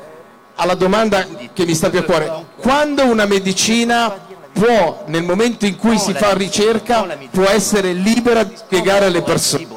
alla 0.56 0.76
domanda 0.76 1.26
che 1.54 1.66
mi 1.66 1.74
sta 1.74 1.90
più 1.90 2.00
a 2.00 2.04
cuore. 2.04 2.46
Quando 2.58 3.06
una 3.06 3.26
medicina 3.26 4.14
può, 4.52 5.04
nel 5.08 5.24
momento 5.24 5.66
in 5.66 5.78
cui 5.78 5.98
si 5.98 6.14
fa 6.14 6.34
ricerca, 6.34 7.18
può 7.32 7.46
essere 7.46 7.94
libera 7.94 8.44
di 8.44 8.56
spiegare 8.56 9.06
alle 9.06 9.22
persone? 9.22 9.68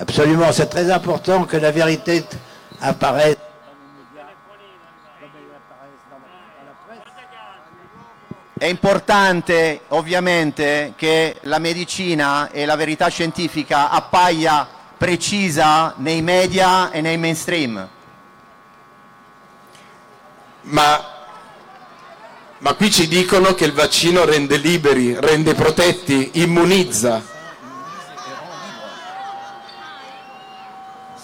Absolument, 0.00 0.52
c'est 0.52 0.68
très 0.68 0.92
important 0.92 1.44
que 1.44 1.58
la 1.58 1.72
vérité 1.72 2.24
apparaisse. 2.78 3.47
È 8.58 8.66
importante 8.66 9.82
ovviamente 9.88 10.94
che 10.96 11.36
la 11.42 11.60
medicina 11.60 12.50
e 12.50 12.64
la 12.64 12.74
verità 12.74 13.06
scientifica 13.06 13.88
appaia 13.88 14.66
precisa 14.96 15.94
nei 15.98 16.22
media 16.22 16.90
e 16.90 17.00
nei 17.00 17.16
mainstream. 17.18 17.88
Ma, 20.62 21.04
ma 22.58 22.74
qui 22.74 22.90
ci 22.90 23.06
dicono 23.06 23.54
che 23.54 23.64
il 23.64 23.72
vaccino 23.72 24.24
rende 24.24 24.56
liberi, 24.56 25.14
rende 25.20 25.54
protetti, 25.54 26.30
immunizza. 26.34 27.22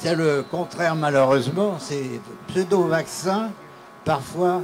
C'est 0.01 0.15
le 0.15 0.45
contraire 0.49 0.95
malheureusement. 0.95 1.81
Ces 1.81 2.21
pseudo-vaccins, 2.47 3.51
parfois, 4.05 4.63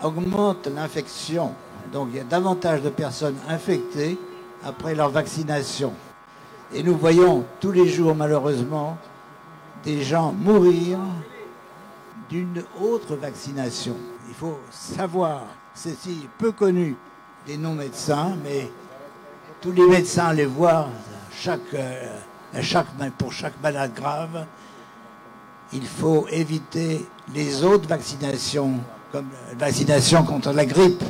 augmentent 0.00 0.68
l'infection. 0.68 1.52
Donc 1.92 2.08
il 2.12 2.16
y 2.18 2.20
a 2.20 2.24
davantage 2.24 2.82
de 2.82 2.90
personnes 2.90 3.36
infectées 3.48 4.18
après 4.64 4.94
leur 4.94 5.10
vaccination. 5.10 5.92
Et 6.72 6.82
nous 6.82 6.96
voyons 6.96 7.44
tous 7.60 7.72
les 7.72 7.88
jours, 7.88 8.14
malheureusement, 8.14 8.96
des 9.82 10.02
gens 10.02 10.32
mourir 10.32 10.98
d'une 12.28 12.62
autre 12.80 13.16
vaccination. 13.16 13.96
Il 14.28 14.34
faut 14.34 14.58
savoir, 14.70 15.42
ceci 15.74 16.10
est 16.24 16.28
peu 16.38 16.52
connu 16.52 16.96
des 17.46 17.56
non-médecins, 17.56 18.36
mais 18.44 18.70
tous 19.60 19.72
les 19.72 19.86
médecins 19.86 20.32
les 20.32 20.46
voient 20.46 20.88
euh, 21.74 22.06
pour 23.18 23.32
chaque 23.32 23.60
malade 23.62 23.92
grave. 23.94 24.46
Il 25.72 25.86
faut 25.86 26.26
éviter 26.30 27.06
les 27.34 27.64
autres 27.64 27.88
vaccinations, 27.88 28.74
comme 29.10 29.28
la 29.48 29.66
vaccination 29.66 30.22
contre 30.22 30.52
la 30.52 30.66
grippe. 30.66 31.02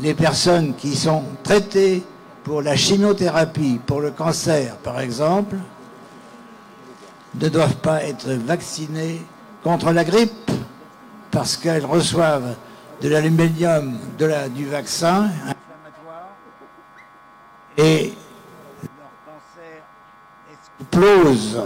Les 0.00 0.14
personnes 0.14 0.74
qui 0.74 0.94
sont 0.94 1.24
traitées 1.42 2.04
pour 2.44 2.62
la 2.62 2.76
chimiothérapie, 2.76 3.80
pour 3.84 4.00
le 4.00 4.10
cancer 4.10 4.76
par 4.76 5.00
exemple, 5.00 5.56
ne 7.34 7.48
doivent 7.48 7.76
pas 7.76 8.04
être 8.04 8.30
vaccinées 8.30 9.20
contre 9.62 9.92
la 9.92 10.04
grippe 10.04 10.50
parce 11.30 11.56
qu'elles 11.56 11.84
reçoivent 11.84 12.54
de 13.00 13.08
l'aluminium 13.08 13.98
du 14.54 14.66
vaccin 14.66 15.30
et 17.76 18.12
leur 18.82 19.10
cancer 19.24 19.82
explose. 20.52 21.62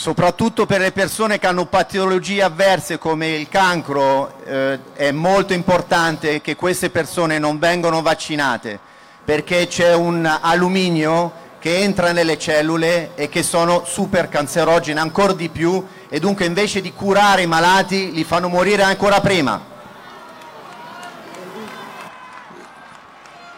Soprattutto 0.00 0.64
per 0.64 0.80
le 0.80 0.92
persone 0.92 1.38
che 1.38 1.46
hanno 1.46 1.66
patologie 1.66 2.42
avverse 2.42 2.96
come 2.96 3.32
il 3.32 3.50
cancro 3.50 4.32
eh, 4.46 4.78
è 4.94 5.10
molto 5.10 5.52
importante 5.52 6.40
che 6.40 6.56
queste 6.56 6.88
persone 6.88 7.38
non 7.38 7.58
vengano 7.58 8.00
vaccinate 8.00 8.80
perché 9.22 9.66
c'è 9.66 9.92
un 9.92 10.24
alluminio 10.24 11.30
che 11.58 11.80
entra 11.80 12.12
nelle 12.12 12.38
cellule 12.38 13.10
e 13.14 13.28
che 13.28 13.42
sono 13.42 13.82
super 13.84 14.30
cancerogene 14.30 14.98
ancora 14.98 15.34
di 15.34 15.50
più 15.50 15.86
e 16.08 16.18
dunque 16.18 16.46
invece 16.46 16.80
di 16.80 16.94
curare 16.94 17.42
i 17.42 17.46
malati 17.46 18.10
li 18.10 18.24
fanno 18.24 18.48
morire 18.48 18.82
ancora 18.82 19.20
prima. 19.20 19.62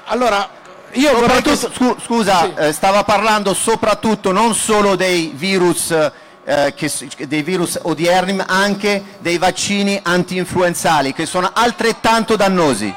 Allora, 0.07 0.51
io 0.95 1.15
vorrei 1.15 1.41
che... 1.41 1.57
Scusa, 1.57 2.55
eh, 2.55 2.73
stava 2.73 3.03
parlando 3.03 3.55
soprattutto 3.55 4.31
non 4.31 4.55
solo 4.55 4.95
dei 4.95 5.33
virus, 5.35 5.95
eh, 6.45 6.75
che 6.75 6.91
dei 7.27 7.43
virus 7.43 7.79
odierni, 7.83 8.33
ma 8.35 8.45
anche 8.47 9.03
dei 9.19 9.39
vaccini 9.39 10.01
anti-influenzali 10.03 11.13
che 11.13 11.27
sono 11.27 11.51
altrettanto 11.53 12.37
dannosi. 12.37 12.95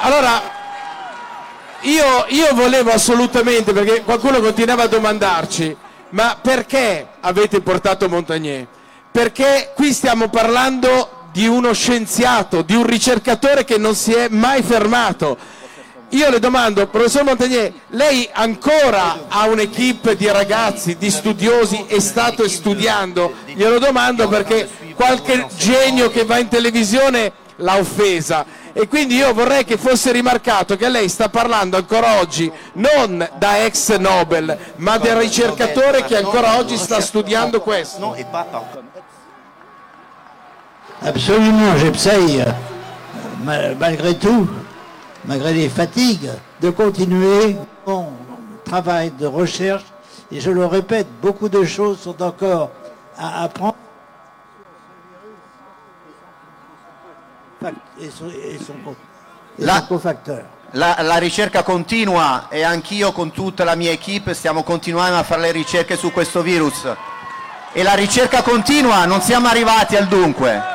Allora, 0.00 0.42
io, 1.82 2.26
io 2.28 2.54
volevo 2.54 2.92
assolutamente, 2.92 3.72
perché 3.72 4.02
qualcuno 4.02 4.40
continuava 4.40 4.84
a 4.84 4.88
domandarci, 4.88 5.76
ma 6.10 6.38
perché 6.40 7.08
avete 7.20 7.60
portato 7.60 8.08
Montagnier? 8.08 8.66
Perché 9.10 9.72
qui 9.74 9.92
stiamo 9.92 10.28
parlando 10.28 11.28
di 11.32 11.46
uno 11.46 11.72
scienziato, 11.72 12.62
di 12.62 12.74
un 12.74 12.86
ricercatore 12.86 13.64
che 13.64 13.78
non 13.78 13.94
si 13.94 14.12
è 14.12 14.28
mai 14.28 14.62
fermato. 14.62 15.36
Io 16.12 16.28
le 16.28 16.38
domando, 16.38 16.86
professor 16.88 17.24
Montagnier, 17.24 17.72
lei 17.88 18.28
ancora 18.30 19.28
ha 19.28 19.46
un'equipe 19.46 20.14
di 20.14 20.30
ragazzi, 20.30 20.98
di 20.98 21.10
studiosi, 21.10 21.86
è 21.86 22.00
stato 22.00 22.46
studiando? 22.48 23.32
Glielo 23.46 23.78
domando 23.78 24.28
perché 24.28 24.68
qualche 24.94 25.46
genio 25.56 26.10
che 26.10 26.24
va 26.24 26.36
in 26.36 26.48
televisione 26.48 27.32
l'ha 27.56 27.78
offesa 27.78 28.44
e 28.74 28.88
quindi 28.88 29.16
io 29.16 29.32
vorrei 29.32 29.64
che 29.64 29.78
fosse 29.78 30.12
rimarcato 30.12 30.76
che 30.76 30.90
lei 30.90 31.08
sta 31.08 31.30
parlando 31.30 31.78
ancora 31.78 32.18
oggi 32.20 32.50
non 32.74 33.26
da 33.38 33.64
ex 33.64 33.96
Nobel, 33.96 34.58
ma 34.76 34.98
del 34.98 35.16
ricercatore 35.16 36.04
che 36.04 36.18
ancora 36.18 36.58
oggi 36.58 36.76
sta 36.76 37.00
studiando 37.00 37.62
questo. 37.62 38.14
Absolument, 41.04 41.78
j'essaye, 41.78 42.54
ma- 43.42 43.74
malgré 43.78 44.16
tout, 44.18 44.61
malgré 45.24 45.52
les 45.52 45.68
fatigues, 45.68 46.30
de 46.60 46.70
continuer 46.70 47.56
mon 47.86 48.12
travail 48.64 49.10
de 49.10 49.26
recherche. 49.26 49.84
Et 50.30 50.40
je 50.40 50.50
le 50.50 50.64
répète, 50.64 51.06
beaucoup 51.20 51.48
de 51.48 51.64
choses 51.64 52.00
sont 52.00 52.22
encore 52.22 52.70
à 53.18 53.44
apprendre. 53.44 53.76
Et 58.00 58.10
son, 58.10 58.28
et 58.28 58.58
La-. 59.58 59.86
La, 60.74 61.02
la 61.02 61.16
ricerca 61.16 61.62
continua 61.62 62.48
e 62.48 62.62
anch'io 62.62 63.12
con 63.12 63.30
tutta 63.30 63.62
la 63.62 63.74
mia 63.74 63.90
equipe 63.90 64.32
stiamo 64.32 64.62
continuando 64.62 65.18
a 65.18 65.22
fare 65.22 65.42
le 65.42 65.52
ricerche 65.52 65.98
su 65.98 66.10
questo 66.12 66.40
virus. 66.40 66.90
E 67.74 67.82
la 67.82 67.92
ricerca 67.92 68.42
continua, 68.42 69.04
non 69.04 69.20
siamo 69.20 69.48
arrivati 69.48 69.96
al 69.96 70.06
dunque. 70.06 70.71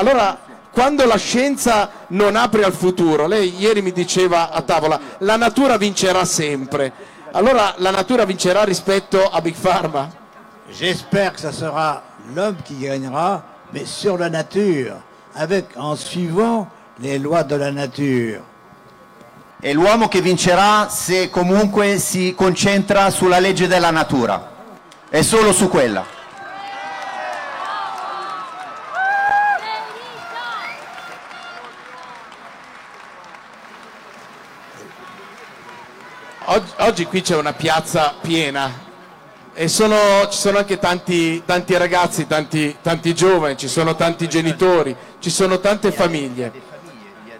Allora, 0.00 0.38
quando 0.72 1.04
la 1.04 1.18
scienza 1.18 1.90
non 2.08 2.34
apre 2.34 2.64
al 2.64 2.72
futuro, 2.72 3.26
lei 3.26 3.54
ieri 3.58 3.82
mi 3.82 3.92
diceva 3.92 4.50
a 4.50 4.62
tavola, 4.62 4.98
la 5.18 5.36
natura 5.36 5.76
vincerà 5.76 6.24
sempre. 6.24 6.90
Allora 7.32 7.74
la 7.76 7.90
natura 7.90 8.24
vincerà 8.24 8.64
rispetto 8.64 9.28
a 9.28 9.42
Big 9.42 9.54
Pharma? 9.54 10.10
J'espère 10.70 11.32
que 11.32 11.40
ce 11.40 11.52
sera 11.52 12.02
l'homme 12.32 12.56
qui 12.64 12.78
gagnera, 12.78 13.42
mais 13.72 13.84
sur 13.84 14.16
la 14.16 14.30
nature, 14.30 15.02
avec, 15.34 15.76
en 15.76 15.94
suivant 15.96 16.66
les 16.98 17.18
lois 17.18 17.42
de 17.42 17.56
la 17.56 17.70
nature. 17.70 18.40
È 19.60 19.70
l'uomo 19.74 20.08
che 20.08 20.22
vincerà 20.22 20.88
se 20.88 21.28
comunque 21.28 21.98
si 21.98 22.34
concentra 22.34 23.10
sulla 23.10 23.38
legge 23.38 23.66
della 23.66 23.90
natura. 23.90 24.48
E 25.10 25.22
solo 25.22 25.52
su 25.52 25.68
quella. 25.68 26.19
Oggi, 36.52 36.72
oggi 36.78 37.04
qui 37.06 37.22
c'è 37.22 37.36
una 37.36 37.52
piazza 37.52 38.12
piena 38.20 38.68
e 39.54 39.68
sono- 39.68 40.26
ci 40.28 40.36
sono 40.36 40.58
anche 40.58 40.80
tanti, 40.80 41.44
tanti 41.44 41.76
ragazzi, 41.76 42.26
tanti, 42.26 42.76
tanti 42.82 43.14
giovani, 43.14 43.56
ci 43.56 43.68
sono 43.68 43.94
tanti 43.94 44.28
genitori, 44.28 44.96
ci 45.20 45.30
sono 45.30 45.60
tante 45.60 45.92
famiglie. 45.92 46.50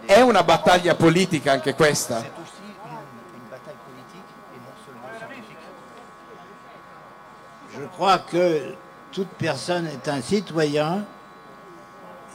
È 0.07 0.21
una 0.21 0.45
battaglia 0.45 0.95
politica 0.95 1.51
anche 1.51 1.75
questa? 1.75 2.23
Je 7.73 7.89
crois 7.97 8.21
que 8.31 8.77
toute 9.11 9.31
personne 9.37 9.89
est 9.89 10.07
un 10.07 10.23
citoyen 10.23 11.05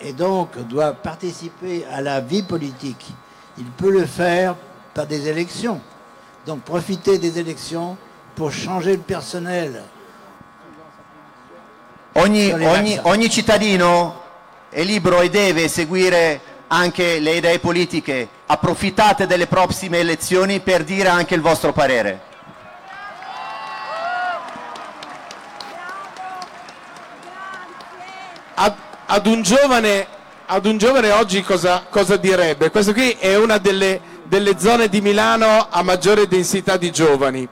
et 0.02 0.12
donc 0.12 0.58
doit 0.68 0.92
participer 0.92 1.86
à 1.90 2.02
la 2.02 2.20
vie 2.20 2.44
politique. 2.44 3.14
Il 3.58 3.72
peut 3.78 3.92
le 3.92 4.06
faire 4.06 4.56
par 4.94 5.06
des 5.06 5.30
élections. 5.30 5.80
Donc 6.46 6.62
profiter 6.62 7.18
des 7.18 7.40
élections 7.40 7.98
pour 8.36 8.52
changer 8.52 8.92
le 8.92 9.02
personnel. 9.02 9.84
Ogni, 12.14 12.52
ogni- 12.54 13.00
ogni 13.02 13.30
cittadino 13.30 14.22
è 14.70 14.84
libero 14.84 15.22
e 15.22 15.30
deve 15.30 15.68
seguire 15.68 16.40
anche 16.68 17.20
le 17.20 17.38
idee 17.38 17.58
politiche. 17.60 18.30
Approfittate 18.46 19.26
delle 19.26 19.48
prossime 19.48 19.98
elezioni 20.00 20.60
per 20.60 20.84
dire 20.84 21.10
anche 21.10 21.34
il 21.34 21.42
vostro 21.42 21.74
parere. 21.74 22.22
Ad, 28.54 28.74
ad 29.08 29.26
un 29.26 29.42
giovane, 29.42 30.08
ad 30.46 30.66
un 30.66 30.78
giovane 30.78 31.10
oggi 31.12 31.42
cosa, 31.42 31.86
cosa 31.90 32.18
direbbe? 32.18 32.70
Questa 32.70 32.94
qui 32.94 33.12
è 33.12 33.36
una 33.36 33.58
delle, 33.58 34.00
delle 34.28 34.60
zone 34.60 34.90
di 34.90 35.02
Milano 35.02 35.68
a 35.70 35.82
maggiore 35.82 36.28
densità 36.28 36.78
di 36.78 36.92
giovani. 36.92 37.48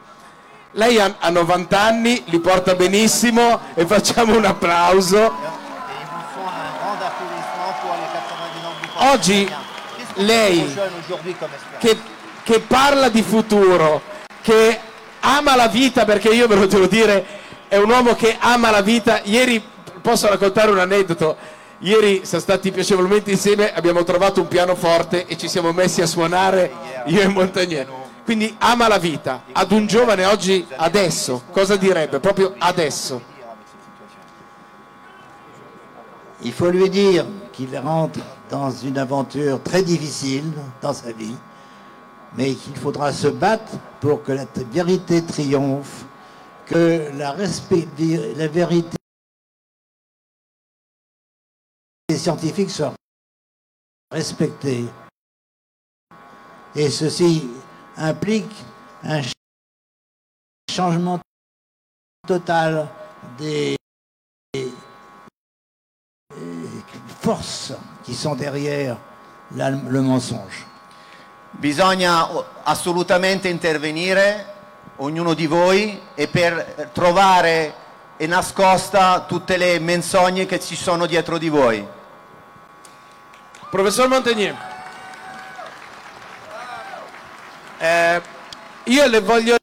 Lei 0.71 0.99
ha, 0.99 1.15
ha 1.19 1.29
90 1.29 1.79
anni, 1.79 2.23
li 2.25 2.39
porta 2.39 2.75
benissimo 2.75 3.59
e 3.75 3.85
facciamo 3.85 4.35
un 4.35 4.45
applauso. 4.45 5.31
Oggi 8.95 9.51
lei 10.15 10.75
che, 11.79 11.97
che 12.43 12.59
parla 12.59 13.09
di 13.09 13.21
futuro, 13.21 14.01
che 14.41 14.79
ama 15.19 15.55
la 15.55 15.67
vita, 15.67 16.05
perché 16.05 16.29
io 16.29 16.47
ve 16.47 16.55
lo 16.55 16.65
devo 16.65 16.87
dire, 16.87 17.25
è 17.67 17.77
un 17.77 17.89
uomo 17.89 18.15
che 18.15 18.37
ama 18.39 18.71
la 18.71 18.81
vita. 18.81 19.21
Ieri 19.23 19.63
posso 20.01 20.27
raccontare 20.27 20.71
un 20.71 20.79
aneddoto. 20.79 21.37
Ieri 21.83 22.21
siamo 22.23 22.41
stati 22.41 22.71
piacevolmente 22.71 23.29
insieme, 23.29 23.73
abbiamo 23.73 24.05
trovato 24.05 24.39
un 24.39 24.47
pianoforte 24.47 25.25
e 25.27 25.35
ci 25.35 25.49
siamo 25.49 25.73
messi 25.73 26.01
a 26.01 26.05
suonare 26.05 26.71
io 27.07 27.19
e 27.19 27.27
Montagnier. 27.27 27.85
Quindi 28.23 28.55
ama 28.59 28.87
la 28.87 28.97
vita. 28.97 29.43
Ad 29.51 29.69
un 29.73 29.85
giovane 29.85 30.23
oggi, 30.25 30.65
adesso, 30.77 31.43
cosa 31.51 31.75
direbbe? 31.75 32.21
Proprio 32.21 32.55
adesso. 32.57 33.21
Il 36.43 36.53
faut 36.53 36.71
lui 36.71 36.87
dire 36.87 37.25
qu'il 37.51 37.77
rentre 37.77 38.21
dans 38.47 38.71
une 38.81 38.97
aventure 38.97 39.59
très 39.61 39.83
difficile 39.83 40.53
dans 40.79 40.93
sa 40.93 41.11
vie, 41.11 41.35
mais 42.37 42.55
qu'il 42.55 42.77
faudra 42.77 43.11
se 43.11 43.27
battre 43.27 43.73
pour 43.99 44.23
que 44.23 44.31
la 44.31 44.47
vérité 44.71 45.21
triomphe, 45.21 46.05
que 46.65 47.09
la, 47.17 47.35
la 47.35 48.47
vérité 48.47 48.95
scientifique 52.17 52.69
soit 52.69 52.93
respectée. 54.11 54.85
Et 56.75 56.89
ceci 56.89 57.49
implique 57.97 58.51
un 59.03 59.21
ch- 59.21 59.33
changement 60.71 61.19
total 62.27 62.87
des 63.37 63.75
forces 67.21 67.73
qui 68.03 68.15
sont 68.15 68.35
derrière 68.35 68.97
le 69.55 70.01
mensonge. 70.01 70.65
Bisogna 71.51 72.27
assolutamente 72.63 73.47
intervenire, 73.47 74.45
ognuno 74.97 75.33
di 75.35 75.45
voi, 75.45 76.01
e 76.15 76.27
per 76.27 76.89
trovare 76.91 77.75
e 78.17 78.25
nascosta 78.25 79.25
tutte 79.25 79.57
le 79.57 79.79
menzogne 79.79 80.45
che 80.45 80.59
ci 80.59 80.75
sono 80.75 81.05
dietro 81.05 81.37
di 81.37 81.49
voi. 81.49 81.87
Professor 83.73 84.07
Montagnier, 84.07 84.55
eh, 87.79 88.21
io 88.83 89.07
le 89.07 89.19
voglio 89.19 89.55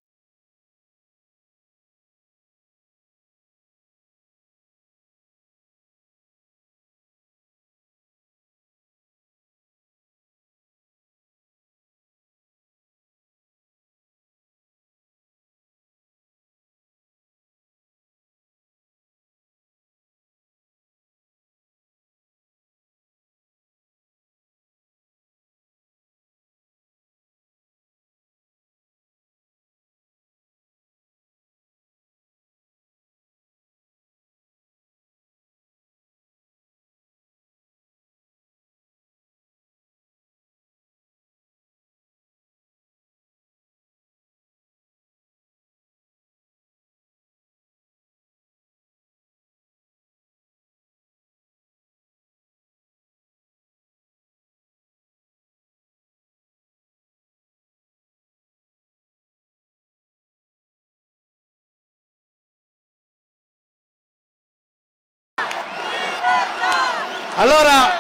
Allora, 67.41 67.91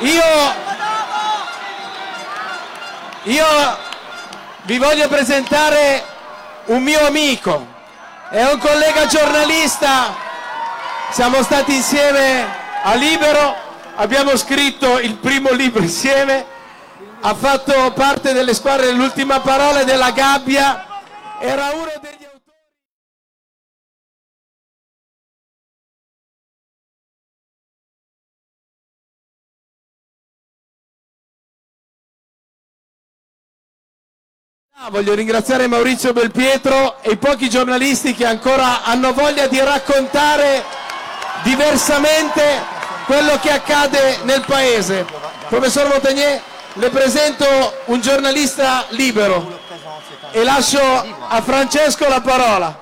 io, 0.00 0.22
io 3.22 3.46
vi 4.64 4.76
voglio 4.76 5.08
presentare 5.08 6.04
un 6.66 6.82
mio 6.82 7.06
amico, 7.06 7.66
è 8.28 8.42
un 8.42 8.58
collega 8.58 9.06
giornalista, 9.06 10.14
siamo 11.12 11.42
stati 11.42 11.76
insieme 11.76 12.46
a 12.82 12.92
Libero, 12.92 13.56
abbiamo 13.94 14.36
scritto 14.36 14.98
il 14.98 15.14
primo 15.14 15.52
libro 15.52 15.80
insieme, 15.80 16.44
ha 17.22 17.34
fatto 17.34 17.90
parte 17.92 18.34
delle 18.34 18.52
squadre 18.52 18.84
dell'ultima 18.84 19.40
parola 19.40 19.80
e 19.80 19.86
della 19.86 20.10
gabbia, 20.10 21.00
era 21.38 21.70
uno 21.72 21.90
degli 22.02 22.21
Voglio 34.90 35.14
ringraziare 35.14 35.68
Maurizio 35.68 36.12
Belpietro 36.12 37.00
e 37.02 37.12
i 37.12 37.16
pochi 37.16 37.48
giornalisti 37.48 38.14
che 38.14 38.26
ancora 38.26 38.82
hanno 38.82 39.12
voglia 39.12 39.46
di 39.46 39.60
raccontare 39.60 40.64
diversamente 41.44 42.42
quello 43.06 43.38
che 43.38 43.52
accade 43.52 44.18
nel 44.24 44.42
paese. 44.44 45.06
Professor 45.48 45.86
Montagnier, 45.86 46.42
le 46.74 46.90
presento 46.90 47.46
un 47.86 48.00
giornalista 48.00 48.86
libero 48.88 49.60
e 50.32 50.42
lascio 50.42 50.80
a 50.80 51.40
Francesco 51.42 52.08
la 52.08 52.20
parola. 52.20 52.80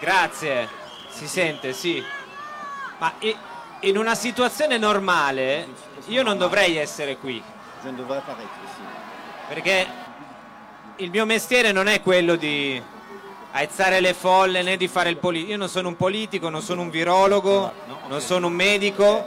Grazie, 0.00 0.68
si 1.16 1.26
sente, 1.26 1.72
sì. 1.72 2.04
Ma 2.98 3.12
in 3.80 3.96
una 3.96 4.14
situazione 4.14 4.76
normale 4.76 5.66
io 6.08 6.22
non 6.22 6.36
dovrei 6.36 6.76
essere 6.76 7.16
qui, 7.16 7.42
perché 9.48 9.86
il 10.96 11.10
mio 11.10 11.24
mestiere 11.24 11.72
non 11.72 11.86
è 11.88 12.02
quello 12.02 12.36
di 12.36 12.80
aizzare 13.52 14.00
le 14.00 14.12
folle 14.12 14.62
né 14.62 14.76
di 14.76 14.88
fare 14.88 15.08
il 15.08 15.16
politico. 15.16 15.52
Io 15.52 15.56
non 15.58 15.68
sono 15.70 15.88
un 15.88 15.96
politico, 15.96 16.50
non 16.50 16.60
sono 16.60 16.82
un 16.82 16.90
virologo, 16.90 17.72
non 18.08 18.20
sono 18.20 18.48
un 18.48 18.52
medico 18.52 19.26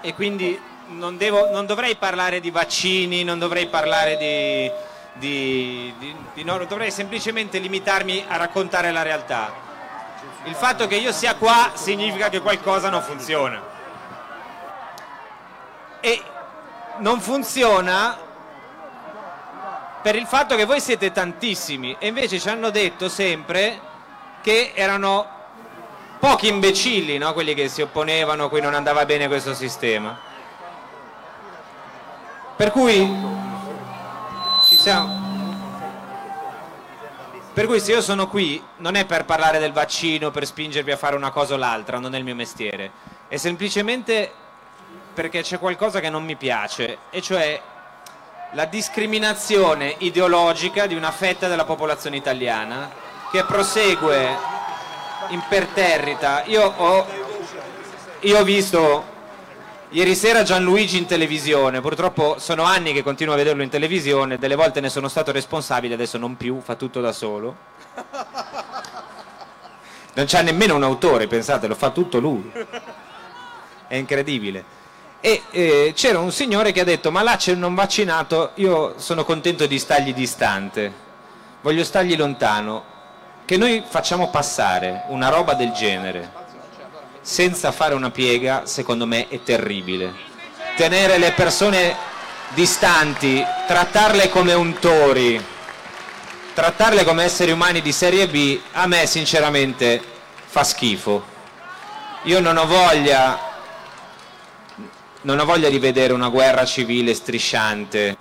e 0.00 0.14
quindi 0.14 0.58
non, 0.88 1.18
devo- 1.18 1.50
non 1.50 1.66
dovrei 1.66 1.96
parlare 1.96 2.40
di 2.40 2.50
vaccini, 2.50 3.24
non 3.24 3.38
dovrei 3.38 3.66
parlare 3.68 4.16
di, 4.16 4.70
di- 5.14 5.94
di- 5.98 6.16
di 6.32 6.44
no, 6.44 6.56
dovrei 6.64 6.90
semplicemente 6.90 7.58
limitarmi 7.58 8.24
a 8.26 8.36
raccontare 8.36 8.90
la 8.90 9.02
realtà. 9.02 9.66
Il 10.44 10.54
fatto 10.54 10.86
che 10.86 10.96
io 10.96 11.12
sia 11.12 11.34
qua 11.34 11.72
significa 11.74 12.28
che 12.28 12.40
qualcosa 12.40 12.88
non 12.88 13.02
funziona. 13.02 13.60
E 16.00 16.22
non 16.98 17.20
funziona 17.20 18.16
per 20.00 20.14
il 20.14 20.26
fatto 20.26 20.54
che 20.56 20.64
voi 20.64 20.80
siete 20.80 21.12
tantissimi 21.12 21.96
e 21.98 22.06
invece 22.06 22.38
ci 22.38 22.48
hanno 22.48 22.70
detto 22.70 23.08
sempre 23.08 23.80
che 24.40 24.72
erano 24.74 25.26
pochi 26.18 26.48
imbecilli, 26.48 27.18
no? 27.18 27.32
quelli 27.32 27.54
che 27.54 27.68
si 27.68 27.82
opponevano, 27.82 28.44
a 28.44 28.48
cui 28.48 28.60
non 28.60 28.74
andava 28.74 29.04
bene 29.04 29.26
questo 29.28 29.54
sistema. 29.54 30.18
Per 32.56 32.70
cui 32.70 32.96
ci 34.66 34.76
siamo. 34.76 35.17
Per 37.52 37.66
cui 37.66 37.80
se 37.80 37.92
io 37.92 38.00
sono 38.00 38.28
qui 38.28 38.62
non 38.76 38.94
è 38.94 39.04
per 39.04 39.24
parlare 39.24 39.58
del 39.58 39.72
vaccino, 39.72 40.30
per 40.30 40.46
spingervi 40.46 40.92
a 40.92 40.96
fare 40.96 41.16
una 41.16 41.30
cosa 41.30 41.54
o 41.54 41.56
l'altra, 41.56 41.98
non 41.98 42.14
è 42.14 42.18
il 42.18 42.24
mio 42.24 42.34
mestiere. 42.34 42.90
È 43.26 43.36
semplicemente 43.36 44.32
perché 45.12 45.42
c'è 45.42 45.58
qualcosa 45.58 45.98
che 45.98 46.10
non 46.10 46.24
mi 46.24 46.36
piace, 46.36 46.98
e 47.10 47.20
cioè 47.20 47.60
la 48.52 48.64
discriminazione 48.66 49.96
ideologica 49.98 50.86
di 50.86 50.94
una 50.94 51.10
fetta 51.10 51.48
della 51.48 51.64
popolazione 51.64 52.16
italiana 52.16 52.90
che 53.30 53.44
prosegue 53.44 54.36
imperterrita. 55.28 56.44
Io 56.44 56.62
ho, 56.76 57.06
io 58.20 58.38
ho 58.38 58.44
visto 58.44 59.16
ieri 59.90 60.14
sera 60.14 60.42
Gianluigi 60.42 60.98
in 60.98 61.06
televisione, 61.06 61.80
purtroppo 61.80 62.36
sono 62.38 62.64
anni 62.64 62.92
che 62.92 63.02
continuo 63.02 63.34
a 63.34 63.36
vederlo 63.36 63.62
in 63.62 63.70
televisione, 63.70 64.38
delle 64.38 64.54
volte 64.54 64.80
ne 64.80 64.90
sono 64.90 65.08
stato 65.08 65.32
responsabile, 65.32 65.94
adesso 65.94 66.18
non 66.18 66.36
più, 66.36 66.60
fa 66.60 66.74
tutto 66.74 67.00
da 67.00 67.12
solo. 67.12 67.56
Non 70.14 70.26
c'ha 70.26 70.42
nemmeno 70.42 70.74
un 70.74 70.82
autore, 70.82 71.26
pensate, 71.28 71.68
lo 71.68 71.74
fa 71.74 71.90
tutto 71.90 72.18
lui. 72.18 72.50
È 73.86 73.94
incredibile. 73.94 74.76
E 75.20 75.42
eh, 75.50 75.92
c'era 75.94 76.18
un 76.18 76.32
signore 76.32 76.72
che 76.72 76.80
ha 76.80 76.84
detto: 76.84 77.10
Ma 77.10 77.22
là 77.22 77.36
c'è 77.36 77.52
un 77.52 77.60
non 77.60 77.74
vaccinato, 77.74 78.50
io 78.54 78.98
sono 78.98 79.24
contento 79.24 79.66
di 79.66 79.78
stargli 79.78 80.12
distante, 80.12 80.92
voglio 81.60 81.84
stargli 81.84 82.16
lontano. 82.16 82.96
Che 83.44 83.56
noi 83.56 83.82
facciamo 83.86 84.28
passare 84.28 85.04
una 85.08 85.28
roba 85.28 85.54
del 85.54 85.72
genere 85.72 86.37
senza 87.20 87.72
fare 87.72 87.94
una 87.94 88.10
piega, 88.10 88.66
secondo 88.66 89.06
me 89.06 89.28
è 89.28 89.42
terribile. 89.42 90.12
Tenere 90.76 91.18
le 91.18 91.32
persone 91.32 91.94
distanti, 92.54 93.44
trattarle 93.66 94.28
come 94.28 94.54
untori, 94.54 95.42
trattarle 96.54 97.04
come 97.04 97.24
esseri 97.24 97.50
umani 97.50 97.80
di 97.82 97.92
serie 97.92 98.28
B, 98.28 98.60
a 98.72 98.86
me 98.86 99.06
sinceramente 99.06 100.02
fa 100.46 100.64
schifo. 100.64 101.36
Io 102.24 102.40
non 102.40 102.56
ho 102.56 102.66
voglia 102.66 103.46
non 105.22 105.40
ho 105.40 105.44
voglia 105.44 105.68
di 105.68 105.78
vedere 105.78 106.12
una 106.12 106.28
guerra 106.28 106.64
civile 106.64 107.12
strisciante, 107.12 108.16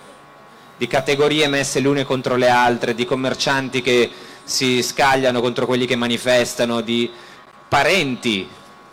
di 0.78 0.88
categorie 0.88 1.48
messe 1.48 1.80
le 1.80 1.88
une 1.88 2.04
contro 2.04 2.36
le 2.36 2.50
altre, 2.50 2.96
di 2.96 3.06
commercianti 3.06 3.82
che 3.82 4.10
si 4.44 4.82
scagliano 4.82 5.40
contro 5.40 5.66
quelli 5.66 5.86
che 5.86 5.96
manifestano, 5.96 6.82
di 6.82 7.10
parenti 7.68 8.48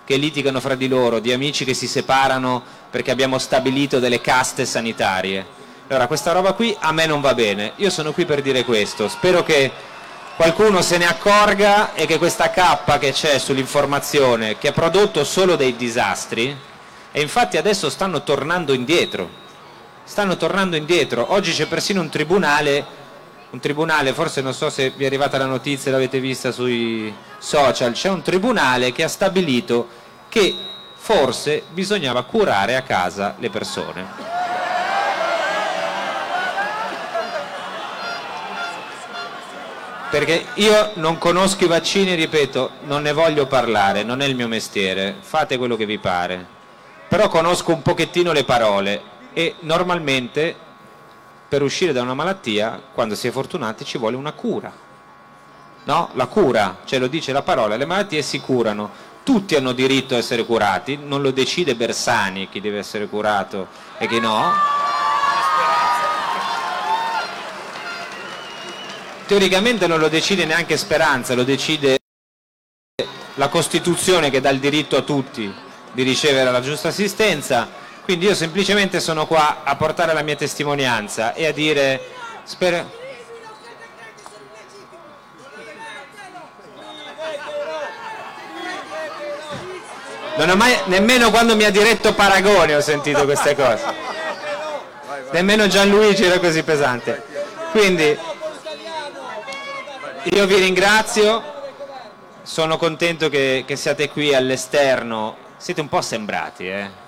che 0.05 0.17
litigano 0.17 0.61
fra 0.61 0.75
di 0.75 0.89
loro, 0.89 1.19
di 1.19 1.33
amici 1.33 1.65
che 1.65 1.75
si 1.75 1.89
separano 1.89 2.63
perché 2.91 3.11
abbiamo 3.11 3.39
stabilito 3.39 3.99
delle 3.99 4.21
caste 4.21 4.67
sanitarie. 4.67 5.63
Allora, 5.89 6.07
questa 6.07 6.33
roba 6.33 6.53
qui 6.53 6.75
a 6.79 6.93
me 6.93 7.07
non 7.07 7.21
va 7.21 7.35
bene. 7.35 7.73
Io 7.77 7.91
sono 7.91 8.13
qui 8.13 8.25
per 8.25 8.43
dire 8.43 8.65
questo. 8.65 9.09
Spero 9.09 9.43
che 9.43 9.71
qualcuno 10.37 10.83
se 10.83 10.99
ne 10.99 11.07
accorga 11.07 11.95
e 11.95 12.07
che 12.07 12.19
questa 12.19 12.51
cappa 12.51 12.99
che 12.99 13.13
c'è 13.13 13.39
sull'informazione, 13.39 14.59
che 14.59 14.69
ha 14.69 14.73
prodotto 14.73 15.25
solo 15.25 15.57
dei 15.57 15.77
disastri, 15.77 16.57
e 17.13 17.21
infatti 17.21 17.57
adesso 17.57 17.91
stanno 17.91 18.23
tornando 18.23 18.73
indietro. 18.73 19.43
Stanno 20.05 20.37
tornando 20.37 20.77
indietro. 20.77 21.33
Oggi 21.33 21.53
c'è 21.53 21.67
persino 21.67 22.01
un 22.01 22.09
tribunale, 22.09 22.85
un 23.55 23.61
tribunale, 23.61 24.13
forse 24.13 24.41
non 24.41 24.53
so 24.53 24.69
se 24.69 24.91
vi 24.91 25.05
è 25.05 25.07
arrivata 25.07 25.39
la 25.39 25.47
notizia, 25.47 25.93
l'avete 25.93 26.19
vista 26.19 26.51
sui 26.51 27.15
social, 27.39 27.93
c'è 27.93 28.11
un 28.11 28.21
tribunale 28.21 28.91
che 28.93 29.05
ha 29.05 29.09
stabilito 29.09 29.89
che 30.29 30.55
forse 30.95 31.63
bisognava 31.71 32.25
curare 32.25 32.75
a 32.75 32.83
casa 32.83 33.37
le 33.39 33.51
persone. 33.51 34.33
Perché 40.11 40.47
io 40.55 40.91
non 40.95 41.19
conosco 41.19 41.65
i 41.65 41.69
vaccini, 41.69 42.15
ripeto, 42.15 42.71
non 42.85 43.03
ne 43.03 43.13
voglio 43.13 43.47
parlare, 43.47 44.03
non 44.03 44.21
è 44.21 44.27
il 44.27 44.37
mio 44.37 44.49
mestiere, 44.49 45.17
fate 45.21 45.57
quello 45.57 45.77
che 45.77 45.87
vi 45.87 45.99
pare 45.99 46.55
però 47.15 47.29
conosco 47.29 47.71
un 47.73 47.81
pochettino 47.81 48.33
le 48.33 48.43
parole 48.43 49.01
e 49.35 49.55
normalmente 49.61 50.57
per 51.55 51.63
uscire 51.63 51.93
da 51.93 52.03
una 52.03 52.15
malattia, 52.15 52.83
quando 52.93 53.15
si 53.15 53.29
è 53.29 53.31
fortunati, 53.31 53.85
ci 53.85 53.97
vuole 53.97 54.17
una 54.17 54.33
cura. 54.33 54.73
No? 55.85 56.11
La 56.15 56.27
cura, 56.27 56.79
cioè 56.85 56.99
lo 56.99 57.07
dice 57.07 57.31
la 57.31 57.43
parola, 57.43 57.77
le 57.77 57.85
malattie 57.85 58.23
si 58.23 58.41
curano, 58.41 58.91
tutti 59.23 59.55
hanno 59.55 59.71
diritto 59.71 60.17
a 60.17 60.19
essere 60.19 60.45
curati, 60.45 60.99
non 61.01 61.23
lo 61.23 61.31
decide 61.31 61.77
Bersani 61.77 62.49
chi 62.49 62.61
deve 62.61 62.79
essere 62.79 63.07
curato 63.07 63.69
e 63.99 64.09
chi 64.09 64.19
no. 64.19 64.53
Teoricamente 69.27 69.87
non 69.87 70.01
lo 70.01 70.09
decide 70.09 70.45
neanche 70.45 70.77
Speranza, 70.77 71.37
lo 71.37 71.45
decide 71.45 72.01
la 73.35 73.49
Costituzione 73.49 74.29
che 74.29 74.41
dà 74.41 74.51
il 74.51 74.59
diritto 74.59 74.97
a 74.97 75.03
tutti 75.03 75.55
di 75.93 76.03
ricevere 76.03 76.51
la 76.51 76.61
giusta 76.61 76.89
assistenza, 76.89 77.69
quindi 78.05 78.27
io 78.27 78.35
semplicemente 78.35 79.01
sono 79.01 79.27
qua 79.27 79.63
a 79.65 79.77
portare 79.77 80.13
la 80.13 80.23
mia 80.23 80.37
testimonianza 80.37 81.33
e 81.33 81.47
a 81.47 81.53
dire 81.53 82.01
spero... 82.45 83.03
Non 90.37 90.51
ho 90.51 90.57
mai, 90.57 90.77
nemmeno 90.87 91.31
quando 91.31 91.57
mi 91.57 91.65
ha 91.65 91.71
diretto 91.71 92.13
Paragone 92.13 92.75
ho 92.75 92.81
sentito 92.81 93.25
queste 93.25 93.55
cose. 93.55 93.85
Nemmeno 95.31 95.67
Gianluigi 95.67 96.25
era 96.25 96.39
così 96.39 96.63
pesante. 96.63 97.25
Quindi 97.71 98.19
io 100.25 100.47
vi 100.47 100.57
ringrazio, 100.57 101.43
sono 102.43 102.77
contento 102.77 103.31
che, 103.31 103.65
che 103.67 103.77
siate 103.77 104.11
qui 104.11 104.35
all'esterno, 104.35 105.37
siete 105.57 105.81
un 105.81 105.89
po' 105.89 106.03
sembrati, 106.03 106.69
eh? 106.69 107.04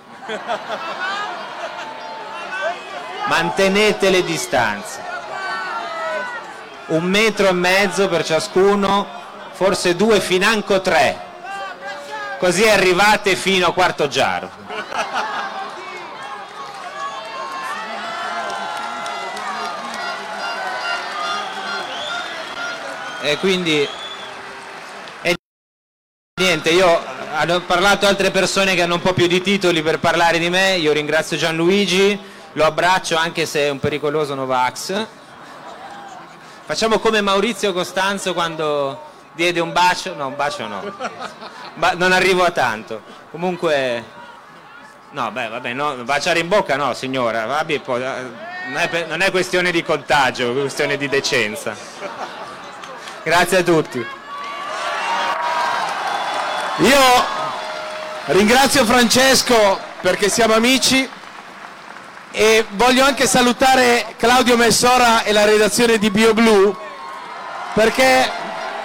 Mantenete 3.29 4.11
le 4.11 4.25
distanze. 4.25 5.05
Un 6.87 7.05
metro 7.05 7.47
e 7.49 7.53
mezzo 7.53 8.09
per 8.09 8.25
ciascuno, 8.25 9.07
forse 9.53 9.95
due, 9.95 10.21
financo 10.21 10.81
tre. 10.81 11.25
Così 12.39 12.69
arrivate 12.69 13.37
fino 13.37 13.69
a 13.69 13.73
quarto 13.73 14.09
giaro. 14.09 14.51
E 23.23 23.39
quindi 23.39 23.89
e 25.23 25.35
niente, 26.41 26.71
io 26.71 27.16
hanno 27.37 27.61
parlato 27.61 28.07
altre 28.07 28.31
persone 28.31 28.75
che 28.75 28.83
hanno 28.83 28.95
un 28.95 29.03
po' 29.03 29.13
più 29.13 29.27
di 29.27 29.43
titoli 29.43 29.83
per 29.83 29.99
parlare 29.99 30.39
di 30.39 30.49
me, 30.49 30.77
io 30.77 30.93
ringrazio 30.93 31.37
Gianluigi, 31.37 32.19
lo 32.53 32.65
abbraccio 32.65 33.17
anche 33.17 33.45
se 33.45 33.61
è 33.61 33.69
un 33.69 33.79
pericoloso 33.79 34.35
Novax. 34.35 35.07
Facciamo 36.65 36.99
come 36.99 37.21
Maurizio 37.21 37.75
Costanzo 37.75 38.33
quando 38.33 39.01
diede 39.35 39.61
un 39.61 39.73
bacio, 39.73 40.15
no, 40.15 40.29
un 40.29 40.37
bacio 40.37 40.67
no, 40.67 40.83
Ba- 41.75 41.93
non 41.93 42.13
arrivo 42.13 42.43
a 42.43 42.51
tanto. 42.51 43.03
Comunque, 43.31 44.03
no, 45.11 45.31
beh, 45.31 45.49
vabbè, 45.49 45.73
no, 45.75 45.95
baciare 46.05 46.39
in 46.39 46.49
bocca 46.49 46.77
no, 46.77 46.95
signora, 46.95 47.45
vabbè, 47.45 47.75
eh, 47.75 47.81
non, 48.69 48.77
è, 48.79 49.05
non 49.07 49.21
è 49.21 49.31
questione 49.31 49.71
di 49.71 49.83
contagio, 49.83 50.53
è 50.53 50.61
questione 50.61 50.97
di 50.97 51.09
decenza. 51.09 51.77
Grazie 53.23 53.59
a 53.59 53.63
tutti. 53.63 54.16
Io 56.81 57.25
ringrazio 58.27 58.85
Francesco 58.85 59.81
perché 60.03 60.29
siamo 60.29 60.53
amici 60.53 61.09
e 62.33 62.67
voglio 62.73 63.03
anche 63.03 63.27
salutare 63.27 64.15
Claudio 64.19 64.59
Messora 64.59 65.23
e 65.23 65.33
la 65.33 65.47
redazione 65.47 65.97
di 65.97 66.11
BioBlue 66.11 66.77
perché 67.73 68.31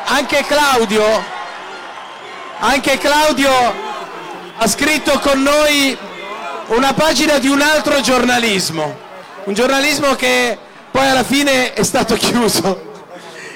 anche 0.06 0.46
Claudio, 0.48 1.04
anche 2.60 2.98
Claudio 2.98 3.52
ha 4.56 4.68
scritto 4.68 5.20
con 5.20 5.42
noi 5.42 5.98
una 6.68 6.94
pagina 6.94 7.40
di 7.40 7.50
un 7.50 7.60
altro 7.60 8.00
giornalismo, 8.00 8.98
un 9.44 9.54
giornalismo 9.54 10.16
che 10.16 10.58
poi 10.92 11.10
alla 11.10 11.26
fine 11.26 11.74
è 11.74 11.84
stato 11.84 12.16
chiuso. 12.20 12.90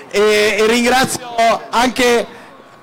E, 0.10 0.58
e 0.60 0.66
ringrazio 0.68 1.36
anche 1.70 2.35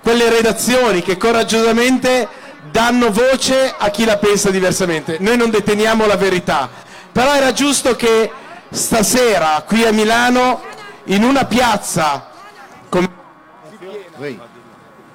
quelle 0.02 0.28
redazioni 0.28 1.02
che 1.02 1.16
coraggiosamente 1.16 2.28
danno 2.70 3.10
voce 3.10 3.72
a 3.76 3.90
chi 3.90 4.04
la 4.04 4.18
pensa 4.18 4.50
diversamente. 4.50 5.16
Noi 5.20 5.36
non 5.36 5.50
deteniamo 5.50 6.06
la 6.06 6.16
verità, 6.16 6.68
però 7.10 7.34
era 7.34 7.52
giusto 7.52 7.94
che 7.96 8.30
stasera 8.70 9.62
qui 9.66 9.84
a 9.84 9.92
Milano, 9.92 10.62
in 11.04 11.22
una 11.22 11.44
piazza, 11.44 12.26
come 12.88 13.10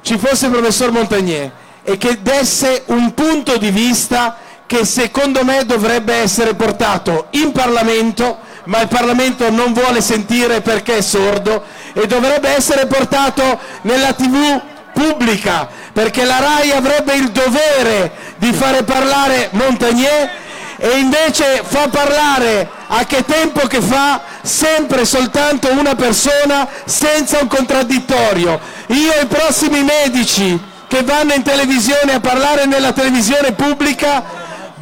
ci 0.01 0.17
fosse 0.17 0.45
il 0.45 0.51
professor 0.51 0.91
Montagnier 0.91 1.51
e 1.83 1.97
che 1.97 2.21
desse 2.21 2.83
un 2.87 3.13
punto 3.13 3.57
di 3.57 3.71
vista 3.71 4.37
che 4.65 4.85
secondo 4.85 5.43
me 5.43 5.65
dovrebbe 5.65 6.13
essere 6.13 6.53
portato 6.53 7.27
in 7.31 7.51
Parlamento, 7.53 8.39
ma 8.65 8.81
il 8.81 8.89
Parlamento 8.89 9.49
non 9.49 9.73
vuole 9.73 10.01
sentire 10.01 10.61
perché 10.61 10.97
è 10.97 11.01
sordo 11.01 11.63
e 11.93 12.05
dovrebbe 12.05 12.49
essere 12.49 12.85
portato 12.85 13.59
nella 13.83 14.13
TV 14.13 14.61
pubblica, 14.97 15.69
perché 15.93 16.25
la 16.25 16.39
RAI 16.39 16.71
avrebbe 16.71 17.13
il 17.13 17.29
dovere 17.29 18.11
di 18.37 18.51
fare 18.51 18.83
parlare 18.83 19.49
Montagnier 19.51 20.29
e 20.77 20.97
invece 20.97 21.61
fa 21.63 21.87
parlare 21.87 22.67
a 22.87 23.05
che 23.05 23.23
tempo 23.23 23.67
che 23.67 23.79
fa 23.79 24.21
sempre 24.41 25.05
soltanto 25.05 25.71
una 25.71 25.93
persona 25.93 26.67
senza 26.85 27.39
un 27.39 27.47
contraddittorio. 27.47 28.59
Io 28.87 29.13
e 29.13 29.21
i 29.21 29.27
prossimi 29.27 29.83
medici 29.83 30.59
che 30.87 31.03
vanno 31.03 31.33
in 31.33 31.43
televisione 31.43 32.13
a 32.13 32.19
parlare 32.19 32.65
nella 32.65 32.91
televisione 32.91 33.51
pubblica 33.51 34.23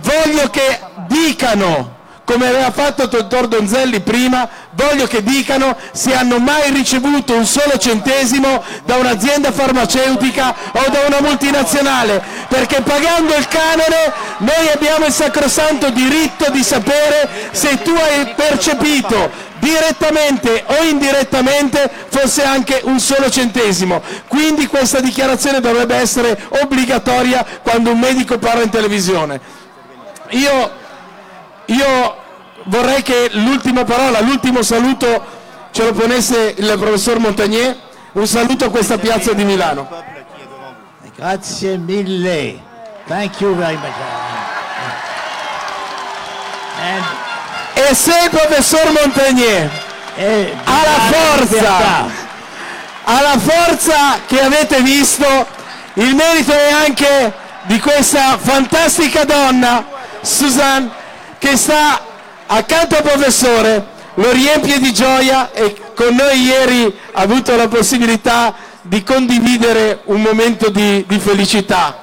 voglio 0.02 0.50
che 0.50 0.80
dicano 1.08 1.95
come 2.26 2.48
aveva 2.48 2.72
fatto 2.72 3.04
il 3.04 3.10
dottor 3.10 3.48
Donzelli 3.48 4.02
prima, 4.02 4.50
voglio 4.72 5.06
che 5.08 5.24
dicano 5.24 5.78
se 5.94 6.14
hanno 6.14 6.40
mai 6.40 6.72
ricevuto 6.72 7.36
un 7.36 7.46
solo 7.46 7.78
centesimo 7.78 8.62
da 8.84 8.96
un'azienda 8.96 9.52
farmaceutica 9.52 10.54
o 10.74 10.90
da 10.90 11.04
una 11.08 11.22
multinazionale, 11.22 12.22
perché 12.50 12.82
pagando 12.82 13.36
il 13.36 13.48
canone 13.48 14.12
noi 14.40 14.70
abbiamo 14.74 15.06
il 15.06 15.14
sacrosanto 15.14 15.92
diritto 15.92 16.50
di 16.52 16.64
sapere 16.64 17.50
se 17.52 17.82
tu 17.82 17.92
hai 17.92 18.34
percepito 18.36 19.44
direttamente 19.60 20.64
o 20.66 20.84
indirettamente 20.84 21.90
fosse 22.10 22.44
anche 22.44 22.82
un 22.84 23.00
solo 23.00 23.30
centesimo. 23.30 24.02
Quindi 24.28 24.68
questa 24.68 25.00
dichiarazione 25.00 25.60
dovrebbe 25.60 25.96
essere 25.96 26.38
obbligatoria 26.62 27.46
quando 27.62 27.92
un 27.92 28.00
medico 28.00 28.38
parla 28.38 28.64
in 28.64 28.70
televisione. 28.70 29.40
Io 30.30 30.84
io 31.68 32.18
vorrei 32.64 33.02
che 33.02 33.30
l'ultima 33.34 33.84
parola, 33.84 34.20
l'ultimo 34.22 34.62
saluto 34.62 35.24
ce 35.72 35.84
lo 35.84 35.94
ponesse 35.94 36.56
il 36.58 36.76
professor 36.78 37.20
Montagnier, 37.20 37.76
un 38.14 38.28
saluto 38.28 38.66
a 38.66 38.70
questa 38.70 38.98
piazza 38.98 39.34
di 39.34 39.44
Milano. 39.44 39.88
Grazie 41.16 41.78
mille. 41.78 42.62
Thank 43.08 43.40
you 43.40 43.56
very 43.56 43.76
much. 43.76 43.94
E 47.74 47.94
se 47.94 48.14
il 48.24 48.30
professor 48.30 48.92
Montagnier 48.92 49.70
ha 50.64 50.82
la 50.84 51.00
forza, 51.12 52.06
ha 53.04 53.22
la 53.22 53.38
forza 53.38 54.20
che 54.26 54.42
avete 54.42 54.82
visto, 54.82 55.26
il 55.94 56.16
merito 56.16 56.54
è 56.54 56.72
anche 56.72 57.34
di 57.64 57.80
questa 57.80 58.38
fantastica 58.38 59.26
donna, 59.26 59.86
Suzanne, 60.22 60.90
che 61.46 61.58
sta 61.58 62.02
accanto 62.48 62.96
al 62.96 63.04
professore, 63.04 63.86
lo 64.16 64.32
riempie 64.32 64.80
di 64.80 64.92
gioia 64.92 65.52
e 65.52 65.80
con 65.94 66.16
noi 66.16 66.42
ieri 66.42 66.86
ha 67.12 67.22
avuto 67.22 67.56
la 67.56 67.68
possibilità 67.68 68.56
di 68.82 69.04
condividere 69.04 70.02
un 70.06 70.22
momento 70.22 70.72
di, 70.72 71.06
di 71.08 71.20
felicità. 71.20 72.02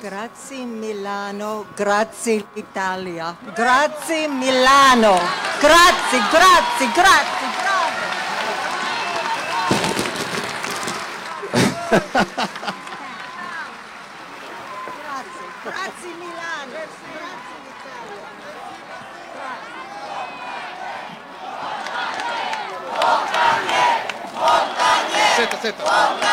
Grazie 0.00 0.64
Milano, 0.64 1.66
grazie 1.74 2.46
Italia, 2.54 3.36
grazie 3.54 4.28
Milano, 4.28 5.20
grazie, 5.60 6.22
grazie, 6.30 6.90
grazie, 6.94 7.48
grazie. 7.54 7.82
Grazie 15.64 16.12
grazie 16.12 16.23
Senta, 25.36 25.56
senta. 25.56 25.82
Oh, 25.84 26.24